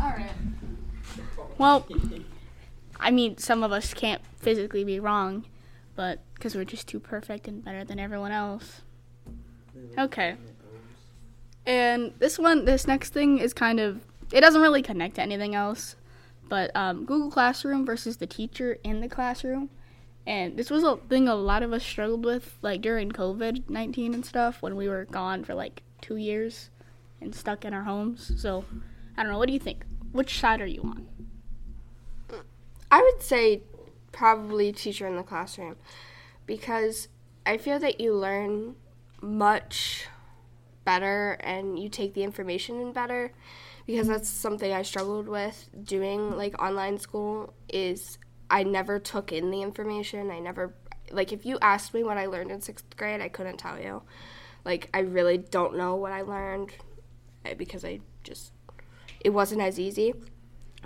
All 0.00 0.10
right. 0.10 0.30
Well, 1.58 1.86
I 3.00 3.10
mean, 3.10 3.38
some 3.38 3.62
of 3.62 3.72
us 3.72 3.94
can't 3.94 4.22
physically 4.38 4.84
be 4.84 5.00
wrong, 5.00 5.44
but 5.94 6.20
because 6.34 6.54
we're 6.54 6.64
just 6.64 6.88
too 6.88 7.00
perfect 7.00 7.46
and 7.48 7.64
better 7.64 7.84
than 7.84 7.98
everyone 7.98 8.32
else. 8.32 8.82
Okay. 9.98 10.36
And 11.66 12.12
this 12.18 12.38
one, 12.38 12.64
this 12.64 12.86
next 12.86 13.12
thing 13.12 13.38
is 13.38 13.52
kind 13.52 13.80
of, 13.80 14.00
it 14.32 14.40
doesn't 14.40 14.60
really 14.60 14.82
connect 14.82 15.16
to 15.16 15.22
anything 15.22 15.54
else, 15.54 15.96
but 16.48 16.74
um, 16.76 17.04
Google 17.04 17.30
Classroom 17.30 17.84
versus 17.84 18.16
the 18.16 18.26
teacher 18.26 18.78
in 18.84 19.00
the 19.00 19.08
classroom. 19.08 19.70
And 20.26 20.56
this 20.56 20.70
was 20.70 20.82
a 20.82 20.96
thing 20.96 21.28
a 21.28 21.34
lot 21.34 21.62
of 21.62 21.72
us 21.72 21.84
struggled 21.84 22.24
with, 22.24 22.58
like 22.60 22.80
during 22.80 23.12
COVID 23.12 23.68
19 23.68 24.14
and 24.14 24.26
stuff, 24.26 24.60
when 24.60 24.74
we 24.74 24.88
were 24.88 25.04
gone 25.04 25.44
for 25.44 25.54
like 25.54 25.82
two 26.00 26.16
years 26.16 26.70
and 27.20 27.34
stuck 27.34 27.64
in 27.64 27.72
our 27.72 27.84
homes. 27.84 28.32
So, 28.36 28.64
I 29.16 29.22
don't 29.22 29.32
know. 29.32 29.38
What 29.38 29.46
do 29.46 29.52
you 29.52 29.60
think? 29.60 29.84
Which 30.12 30.40
side 30.40 30.60
are 30.60 30.66
you 30.66 30.82
on? 30.82 31.06
I 32.90 33.02
would 33.02 33.22
say 33.22 33.62
probably 34.12 34.72
teacher 34.72 35.06
in 35.06 35.16
the 35.16 35.22
classroom 35.22 35.76
because 36.46 37.08
I 37.44 37.58
feel 37.58 37.78
that 37.80 38.00
you 38.00 38.14
learn 38.14 38.76
much 39.20 40.06
better 40.84 41.32
and 41.40 41.78
you 41.78 41.88
take 41.88 42.14
the 42.14 42.22
information 42.22 42.80
in 42.80 42.92
better 42.92 43.32
because 43.86 44.08
that's 44.08 44.28
something 44.28 44.72
I 44.72 44.82
struggled 44.82 45.28
with 45.28 45.68
doing 45.84 46.36
like 46.36 46.60
online 46.60 46.98
school 46.98 47.54
is 47.68 48.18
I 48.50 48.64
never 48.64 48.98
took 48.98 49.32
in 49.32 49.50
the 49.50 49.62
information. 49.62 50.30
I 50.30 50.40
never 50.40 50.74
like 51.12 51.32
if 51.32 51.46
you 51.46 51.58
asked 51.62 51.94
me 51.94 52.02
what 52.02 52.18
I 52.18 52.26
learned 52.26 52.50
in 52.50 52.58
6th 52.58 52.96
grade, 52.96 53.20
I 53.20 53.28
couldn't 53.28 53.58
tell 53.58 53.80
you. 53.80 54.02
Like 54.64 54.90
I 54.92 55.00
really 55.00 55.38
don't 55.38 55.76
know 55.76 55.94
what 55.94 56.12
I 56.12 56.22
learned 56.22 56.72
eh, 57.44 57.54
because 57.54 57.84
I 57.84 58.00
just 58.24 58.52
it 59.20 59.30
wasn't 59.30 59.62
as 59.62 59.78
easy. 59.78 60.14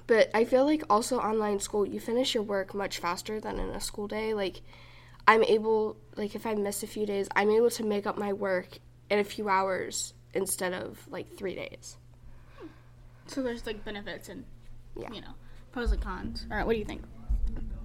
But 0.07 0.31
I 0.35 0.45
feel 0.45 0.65
like 0.65 0.83
also 0.91 1.19
online 1.19 1.61
school, 1.61 1.87
you 1.87 2.01
finish 2.01 2.35
your 2.35 2.43
work 2.43 2.75
much 2.75 2.99
faster 2.99 3.41
than 3.41 3.59
in 3.59 3.71
a 3.71 3.81
school 3.81 4.09
day. 4.09 4.35
Like 4.35 4.61
I'm 5.27 5.43
able 5.45 5.97
like 6.17 6.35
if 6.35 6.45
I 6.45 6.55
miss 6.55 6.83
a 6.83 6.87
few 6.87 7.07
days, 7.07 7.29
I'm 7.35 7.51
able 7.51 7.71
to 7.71 7.83
make 7.83 8.07
up 8.07 8.19
my 8.19 8.35
work 8.35 8.79
in 9.09 9.19
a 9.19 9.25
few 9.25 9.49
hours 9.49 10.13
instead 10.35 10.75
of 10.75 11.09
like 11.09 11.35
3 11.37 11.55
days. 11.55 11.97
So 13.31 13.43
there's 13.43 13.65
like 13.65 13.85
benefits 13.85 14.29
and 14.29 14.45
Yeah. 14.97 15.13
you 15.13 15.21
know 15.21 15.35
pros 15.71 15.93
and 15.93 16.01
cons. 16.01 16.47
All 16.51 16.57
right, 16.57 16.67
what 16.67 16.73
do 16.73 16.79
you 16.79 16.85
think? 16.85 17.03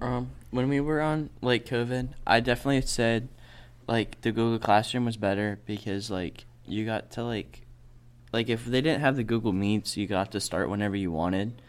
Um, 0.00 0.32
when 0.50 0.68
we 0.68 0.80
were 0.80 1.00
on 1.00 1.30
like 1.40 1.64
COVID, 1.66 2.08
I 2.26 2.40
definitely 2.40 2.82
said 2.82 3.28
like 3.86 4.20
the 4.22 4.32
Google 4.32 4.58
Classroom 4.58 5.04
was 5.04 5.16
better 5.16 5.60
because 5.64 6.10
like 6.10 6.46
you 6.66 6.84
got 6.84 7.12
to 7.12 7.22
like 7.22 7.62
like 8.32 8.48
if 8.48 8.64
they 8.64 8.80
didn't 8.80 9.02
have 9.02 9.14
the 9.14 9.22
Google 9.24 9.52
Meets, 9.52 9.96
you 9.96 10.08
got 10.08 10.32
to 10.32 10.40
start 10.40 10.68
whenever 10.68 10.96
you 10.96 11.12
wanted 11.12 11.62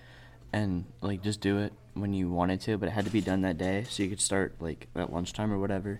and 0.52 0.86
like 1.02 1.22
just 1.22 1.40
do 1.40 1.60
it 1.60 1.74
when 1.94 2.14
you 2.14 2.30
wanted 2.32 2.62
to, 2.62 2.78
but 2.78 2.90
it 2.90 2.92
had 2.92 3.06
to 3.06 3.12
be 3.12 3.22
done 3.22 3.42
that 3.42 3.58
day, 3.58 3.86
so 3.90 4.02
you 4.02 4.10
could 4.10 4.22
start 4.22 4.56
like 4.60 4.88
at 4.96 5.14
lunchtime 5.14 5.54
or 5.54 5.60
whatever. 5.60 6.00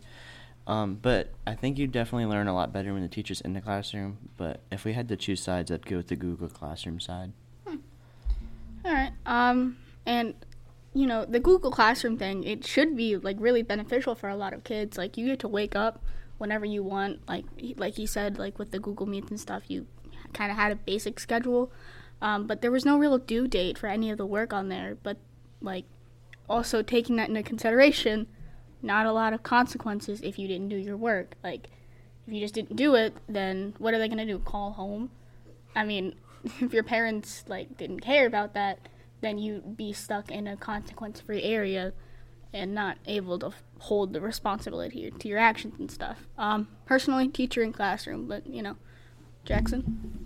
Um, 0.66 0.96
but 0.96 1.32
I 1.46 1.54
think 1.54 1.78
you 1.78 1.88
definitely 1.88 2.26
learn 2.26 2.48
a 2.48 2.54
lot 2.54 2.74
better 2.74 2.92
when 2.92 3.02
the 3.04 3.08
teacher's 3.08 3.40
in 3.40 3.54
the 3.54 3.62
classroom. 3.62 4.18
But 4.36 4.62
if 4.72 4.84
we 4.84 4.94
had 4.94 5.08
to 5.10 5.16
choose 5.16 5.42
sides, 5.42 5.72
I'd 5.72 5.86
go 5.86 5.98
with 5.98 6.08
the 6.08 6.16
Google 6.18 6.50
Classroom 6.50 7.00
side. 7.00 7.32
Um, 9.28 9.78
and 10.06 10.34
you 10.94 11.06
know 11.06 11.26
the 11.26 11.40
Google 11.40 11.70
Classroom 11.70 12.18
thing, 12.18 12.44
it 12.44 12.66
should 12.66 12.98
be 12.98 13.18
like 13.18 13.36
really 13.40 13.62
beneficial 13.62 14.16
for 14.16 14.30
a 14.30 14.36
lot 14.36 14.54
of 14.54 14.64
kids. 14.64 14.98
Like 14.98 15.18
you 15.18 15.28
get 15.28 15.40
to 15.40 15.48
wake 15.48 15.76
up 15.76 16.04
whenever 16.40 16.66
you 16.66 16.82
want. 16.82 17.28
Like 17.28 17.46
like 17.76 17.96
he 17.96 18.08
said, 18.08 18.40
like 18.40 18.58
with 18.58 18.72
the 18.72 18.80
Google 18.80 19.06
Meets 19.06 19.30
and 19.30 19.40
stuff, 19.40 19.64
you 19.68 19.86
kind 20.34 20.52
of 20.52 20.58
had 20.58 20.72
a 20.72 20.76
basic 20.76 21.20
schedule. 21.20 21.72
Um, 22.20 22.48
but 22.48 22.62
there 22.62 22.72
was 22.72 22.86
no 22.86 22.98
real 22.98 23.18
due 23.20 23.48
date 23.48 23.78
for 23.78 23.88
any 23.88 24.10
of 24.10 24.18
the 24.18 24.26
work 24.26 24.54
on 24.54 24.70
there. 24.70 24.98
But 25.04 25.18
like 25.62 25.86
also 26.50 26.82
taking 26.82 27.18
that 27.18 27.30
into 27.30 27.44
consideration, 27.44 28.28
not 28.82 29.06
a 29.06 29.12
lot 29.12 29.34
of 29.34 29.44
consequences 29.44 30.22
if 30.22 30.40
you 30.40 30.48
didn't 30.48 30.70
do 30.70 30.78
your 30.78 30.98
work. 30.98 31.36
Like 31.44 31.70
if 32.26 32.34
you 32.34 32.40
just 32.40 32.56
didn't 32.56 32.76
do 32.76 32.96
it, 32.96 33.16
then 33.28 33.76
what 33.78 33.94
are 33.94 34.00
they 34.00 34.08
gonna 34.08 34.26
do? 34.26 34.40
Call 34.40 34.72
home? 34.72 35.12
I 35.76 35.84
mean, 35.84 36.16
if 36.60 36.74
your 36.74 36.84
parents 36.84 37.44
like 37.48 37.78
didn't 37.78 38.00
care 38.00 38.26
about 38.26 38.54
that, 38.54 38.80
then 39.22 39.38
you'd 39.38 39.78
be 39.78 39.94
stuck 39.94 40.32
in 40.32 40.48
a 40.48 40.56
consequence-free 40.56 41.44
area 41.44 41.94
and 42.54 42.74
not 42.74 42.98
able 43.06 43.40
to 43.40 43.52
hold 43.80 44.14
the 44.14 44.22
responsibility 44.22 45.12
to 45.12 45.28
your 45.28 45.38
actions 45.38 45.76
and 45.80 45.92
stuff. 45.92 46.28
Um, 46.38 46.68
personally, 46.86 47.28
teacher 47.28 47.62
in 47.62 47.74
classroom, 47.74 48.28
but 48.28 48.48
you 48.48 48.62
know, 48.62 48.76
Jackson. 49.46 50.18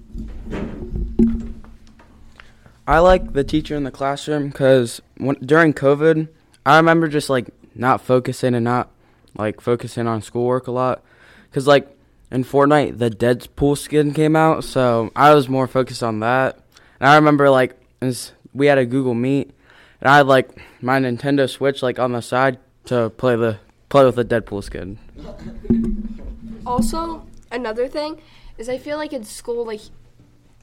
I 2.88 3.00
like 3.00 3.34
the 3.34 3.44
teacher 3.44 3.76
in 3.76 3.84
the 3.84 3.92
classroom 3.92 4.50
because 4.50 5.02
during 5.18 5.74
COVID, 5.74 6.28
I 6.66 6.78
remember 6.78 7.08
just 7.08 7.30
like 7.30 7.50
not 7.76 8.02
focusing 8.02 8.56
and 8.56 8.64
not 8.64 8.90
like 9.38 9.62
focusing 9.62 10.08
on 10.08 10.22
schoolwork 10.22 10.68
a 10.68 10.72
lot. 10.72 11.04
Cause 11.52 11.68
like 11.68 11.96
in 12.32 12.44
Fortnite, 12.44 12.98
the 12.98 13.10
Deadpool 13.10 13.78
skin 13.78 14.14
came 14.14 14.36
out, 14.36 14.64
so 14.64 15.12
I 15.16 15.34
was 15.34 15.50
more 15.50 15.68
focused 15.68 16.04
on 16.04 16.22
that. 16.22 16.60
And 17.00 17.10
I 17.10 17.16
remember 17.16 17.50
like 17.50 17.78
we 18.54 18.68
had 18.68 18.78
a 18.78 18.86
Google 18.86 19.14
Meet, 19.14 19.52
and 20.00 20.10
I 20.10 20.18
had 20.18 20.28
like 20.28 20.50
my 20.82 21.00
Nintendo 21.00 21.50
Switch 21.50 21.82
like 21.82 22.00
on 22.00 22.12
the 22.12 22.22
side 22.22 22.60
to 22.86 23.10
play 23.12 23.36
the 23.36 23.60
play 23.90 24.06
with 24.06 24.16
the 24.16 24.26
Deadpool 24.26 24.64
skin. 24.64 25.00
Also, 26.66 27.28
another 27.52 27.88
thing 27.88 28.22
is 28.58 28.70
I 28.70 28.78
feel 28.78 28.98
like 28.98 29.14
in 29.14 29.24
school, 29.24 29.66
like 29.66 29.82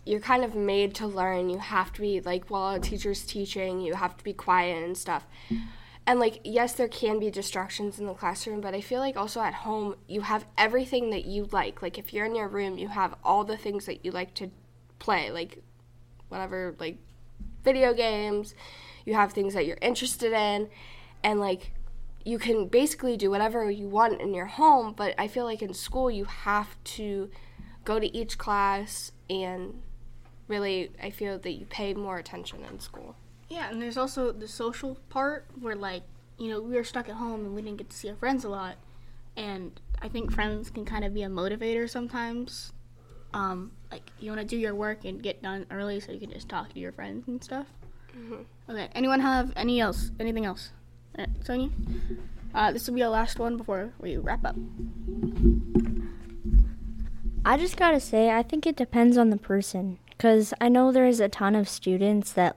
you're 0.05 0.21
kind 0.21 0.45
of 0.45 0.55
made 0.55 0.95
to 0.97 1.07
learn. 1.07 1.51
You 1.51 1.59
have 1.59 1.93
to 1.95 2.01
be 2.01 2.21
like 2.21 2.51
while 2.51 2.75
a 2.77 2.81
teacher's 2.81 3.25
teaching, 3.25 3.81
you 3.81 3.95
have 3.95 4.17
to 4.17 4.25
be 4.25 4.33
quiet 4.33 4.83
and 4.83 4.97
stuff. 4.97 5.27
And 6.07 6.19
like 6.19 6.41
yes, 6.45 6.73
there 6.73 6.89
can 6.89 7.19
be 7.19 7.31
distractions 7.31 7.99
in 7.99 8.07
the 8.07 8.15
classroom, 8.15 8.61
but 8.61 8.75
I 8.75 8.81
feel 8.81 9.01
like 9.01 9.17
also 9.17 9.41
at 9.41 9.53
home 9.53 9.97
you 10.09 10.23
have 10.23 10.47
everything 10.57 11.11
that 11.11 11.27
you 11.27 11.49
like. 11.53 11.83
Like 11.83 11.99
if 11.99 12.13
you're 12.13 12.27
in 12.27 12.35
your 12.35 12.49
room, 12.49 12.79
you 12.79 12.89
have 12.89 13.15
all 13.23 13.45
the 13.45 13.57
things 13.57 13.87
that 13.87 14.05
you 14.05 14.11
like 14.11 14.35
to 14.35 14.51
play, 14.99 15.31
like 15.31 15.63
whatever, 16.29 16.75
like 16.79 16.97
video 17.69 17.93
games. 17.93 18.55
You 19.05 19.15
have 19.15 19.33
things 19.33 19.55
that 19.55 19.67
you're 19.67 19.79
interested 19.81 20.33
in, 20.33 20.69
and 21.23 21.41
like 21.41 21.73
you 22.25 22.39
can 22.39 22.67
basically 22.69 23.17
do 23.17 23.31
whatever 23.31 23.71
you 23.71 23.89
want 23.89 24.21
in 24.21 24.35
your 24.35 24.47
home, 24.47 24.95
but 24.97 25.15
I 25.19 25.29
feel 25.29 25.45
like 25.45 25.63
in 25.63 25.75
school 25.75 26.11
you 26.11 26.25
have 26.25 26.71
to 26.99 27.31
go 27.85 27.99
to 27.99 28.17
each 28.17 28.37
class 28.37 29.13
and 29.31 29.81
really 30.47 30.91
I 31.03 31.11
feel 31.11 31.39
that 31.39 31.53
you 31.53 31.67
pay 31.67 31.95
more 31.95 32.19
attention 32.19 32.65
in 32.71 32.81
school. 32.81 33.17
Yeah, 33.49 33.71
and 33.71 33.81
there's 33.81 33.97
also 33.97 34.31
the 34.33 34.49
social 34.49 34.99
part 35.09 35.47
where, 35.59 35.75
like, 35.75 36.03
you 36.37 36.51
know, 36.51 36.61
we 36.61 36.75
were 36.75 36.85
stuck 36.85 37.09
at 37.09 37.15
home 37.15 37.47
and 37.47 37.55
we 37.55 37.63
didn't 37.63 37.79
get 37.79 37.91
to 37.91 37.97
see 37.97 38.11
our 38.11 38.17
friends 38.17 38.45
a 38.45 38.51
lot. 38.51 38.77
And 39.37 39.81
I 40.03 40.09
think 40.09 40.31
friends 40.31 40.69
can 40.69 40.85
kind 40.85 41.05
of 41.05 41.15
be 41.15 41.23
a 41.23 41.29
motivator 41.29 41.89
sometimes. 41.89 42.73
Um, 43.33 43.73
like, 43.91 44.03
you 44.21 44.31
want 44.31 44.41
to 44.41 44.47
do 44.47 44.57
your 44.57 44.75
work 44.75 45.05
and 45.05 45.23
get 45.23 45.43
done 45.43 45.67
early 45.71 46.01
so 46.01 46.13
you 46.13 46.21
can 46.21 46.31
just 46.31 46.49
talk 46.49 46.73
to 46.73 46.79
your 46.81 46.93
friends 46.93 47.27
and 47.29 47.43
stuff. 47.43 47.67
Okay, 48.69 48.89
anyone 48.95 49.21
have 49.21 49.53
any 49.57 49.81
else? 49.81 50.11
Anything 50.19 50.45
else? 50.45 50.71
Uh, 51.19 51.27
Sonia? 51.43 51.71
Uh, 52.55 52.73
this 52.73 52.87
will 52.87 52.95
be 52.95 53.03
our 53.03 53.11
last 53.11 53.39
one 53.39 53.57
before 53.57 53.93
we 54.01 54.17
wrap 54.17 54.45
up. 54.45 54.57
I 57.45 57.57
just 57.57 57.77
gotta 57.77 58.01
say, 58.01 58.31
I 58.31 58.43
think 58.43 58.67
it 58.67 58.77
depends 58.77 59.17
on 59.17 59.31
the 59.31 59.37
person. 59.37 59.99
Because 60.11 60.53
I 60.61 60.69
know 60.69 60.91
there's 60.91 61.21
a 61.21 61.29
ton 61.29 61.55
of 61.55 61.69
students 61.69 62.33
that, 62.33 62.57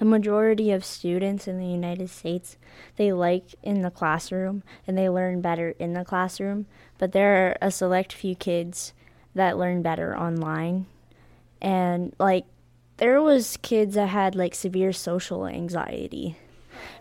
the 0.00 0.04
majority 0.04 0.72
of 0.72 0.84
students 0.84 1.46
in 1.46 1.58
the 1.58 1.66
United 1.66 2.10
States, 2.10 2.56
they 2.96 3.12
like 3.12 3.54
in 3.62 3.82
the 3.82 3.90
classroom 3.90 4.64
and 4.86 4.98
they 4.98 5.08
learn 5.08 5.40
better 5.40 5.76
in 5.78 5.92
the 5.92 6.04
classroom. 6.04 6.66
But 6.98 7.12
there 7.12 7.46
are 7.46 7.56
a 7.62 7.70
select 7.70 8.12
few 8.12 8.34
kids 8.34 8.92
that 9.38 9.58
learn 9.58 9.82
better 9.82 10.16
online. 10.16 10.86
And, 11.60 12.14
like, 12.18 12.44
there 12.98 13.20
was 13.22 13.56
kids 13.62 13.94
that 13.94 14.08
had, 14.08 14.34
like, 14.34 14.54
severe 14.54 14.92
social 14.92 15.46
anxiety. 15.46 16.36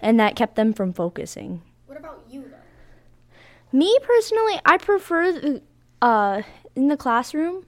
And 0.01 0.19
that 0.19 0.35
kept 0.35 0.55
them 0.55 0.73
from 0.73 0.93
focusing. 0.93 1.61
What 1.85 1.97
about 1.97 2.23
you, 2.29 2.43
though? 2.43 3.77
Me 3.77 3.97
personally, 4.01 4.59
I 4.65 4.77
prefer 4.77 5.59
uh, 6.01 6.41
in 6.75 6.87
the 6.87 6.97
classroom, 6.97 7.65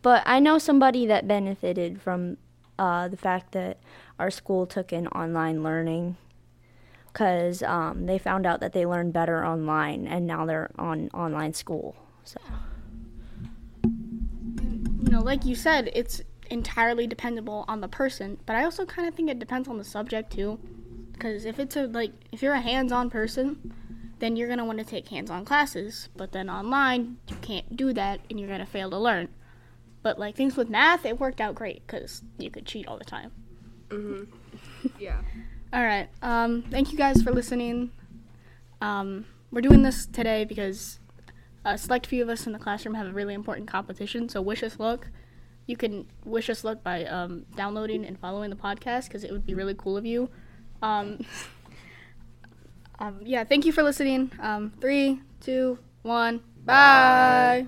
but 0.00 0.22
I 0.24 0.40
know 0.40 0.58
somebody 0.58 1.06
that 1.06 1.28
benefited 1.28 2.00
from 2.00 2.36
uh, 2.78 3.08
the 3.08 3.16
fact 3.16 3.52
that 3.52 3.78
our 4.18 4.30
school 4.30 4.66
took 4.66 4.92
in 4.92 5.06
online 5.08 5.62
learning 5.62 6.16
because 7.12 7.62
um, 7.62 8.06
they 8.06 8.18
found 8.18 8.46
out 8.46 8.60
that 8.60 8.72
they 8.72 8.86
learned 8.86 9.12
better 9.12 9.44
online 9.44 10.06
and 10.06 10.26
now 10.26 10.46
they're 10.46 10.70
on 10.78 11.10
online 11.12 11.52
school. 11.52 11.96
So 12.24 12.38
you 15.10 15.16
know, 15.16 15.22
like 15.24 15.44
you 15.44 15.56
said, 15.56 15.90
it's 15.92 16.22
entirely 16.50 17.04
dependable 17.08 17.64
on 17.66 17.80
the 17.80 17.88
person, 17.88 18.38
but 18.46 18.54
I 18.54 18.62
also 18.62 18.86
kind 18.86 19.08
of 19.08 19.14
think 19.16 19.28
it 19.28 19.40
depends 19.40 19.66
on 19.66 19.76
the 19.76 19.82
subject 19.82 20.32
too. 20.32 20.60
Because 21.10 21.44
if 21.44 21.58
it's 21.58 21.74
a 21.74 21.88
like, 21.88 22.12
if 22.30 22.42
you're 22.42 22.54
a 22.54 22.60
hands-on 22.60 23.10
person, 23.10 23.74
then 24.20 24.36
you're 24.36 24.48
gonna 24.48 24.64
want 24.64 24.78
to 24.78 24.84
take 24.84 25.08
hands-on 25.08 25.44
classes. 25.44 26.10
But 26.16 26.30
then 26.30 26.48
online, 26.48 27.16
you 27.26 27.34
can't 27.42 27.76
do 27.76 27.92
that, 27.92 28.20
and 28.30 28.38
you're 28.38 28.48
gonna 28.48 28.64
fail 28.66 28.88
to 28.88 28.98
learn. 28.98 29.28
But 30.04 30.16
like 30.16 30.36
things 30.36 30.56
with 30.56 30.70
math, 30.70 31.04
it 31.04 31.18
worked 31.18 31.40
out 31.40 31.56
great 31.56 31.84
because 31.84 32.22
you 32.38 32.48
could 32.48 32.64
cheat 32.64 32.86
all 32.86 32.96
the 32.96 33.04
time. 33.04 33.32
Mhm. 33.88 34.28
Yeah. 35.00 35.22
All 35.72 35.82
right. 35.82 36.08
Um, 36.22 36.62
thank 36.70 36.92
you 36.92 36.96
guys 36.96 37.20
for 37.20 37.32
listening. 37.32 37.90
Um, 38.80 39.26
we're 39.50 39.60
doing 39.60 39.82
this 39.82 40.06
today 40.06 40.44
because 40.44 40.99
a 41.64 41.76
select 41.78 42.06
few 42.06 42.22
of 42.22 42.28
us 42.28 42.46
in 42.46 42.52
the 42.52 42.58
classroom 42.58 42.94
have 42.94 43.06
a 43.06 43.12
really 43.12 43.34
important 43.34 43.68
competition. 43.68 44.28
So 44.28 44.40
wish 44.40 44.62
us 44.62 44.78
luck. 44.78 45.08
You 45.66 45.76
can 45.76 46.06
wish 46.24 46.50
us 46.50 46.64
luck 46.64 46.82
by 46.82 47.04
um, 47.04 47.44
downloading 47.56 48.04
and 48.04 48.18
following 48.18 48.50
the 48.50 48.56
podcast 48.56 49.04
because 49.04 49.24
it 49.24 49.30
would 49.30 49.46
be 49.46 49.54
really 49.54 49.74
cool 49.74 49.96
of 49.96 50.04
you. 50.04 50.30
Um, 50.82 51.24
Um, 53.00 53.20
yeah, 53.24 53.44
thank 53.44 53.64
you 53.64 53.72
for 53.72 53.82
listening. 53.82 54.30
Um, 54.40 54.72
three, 54.80 55.22
two, 55.40 55.78
one, 56.02 56.42
bye. 56.64 57.66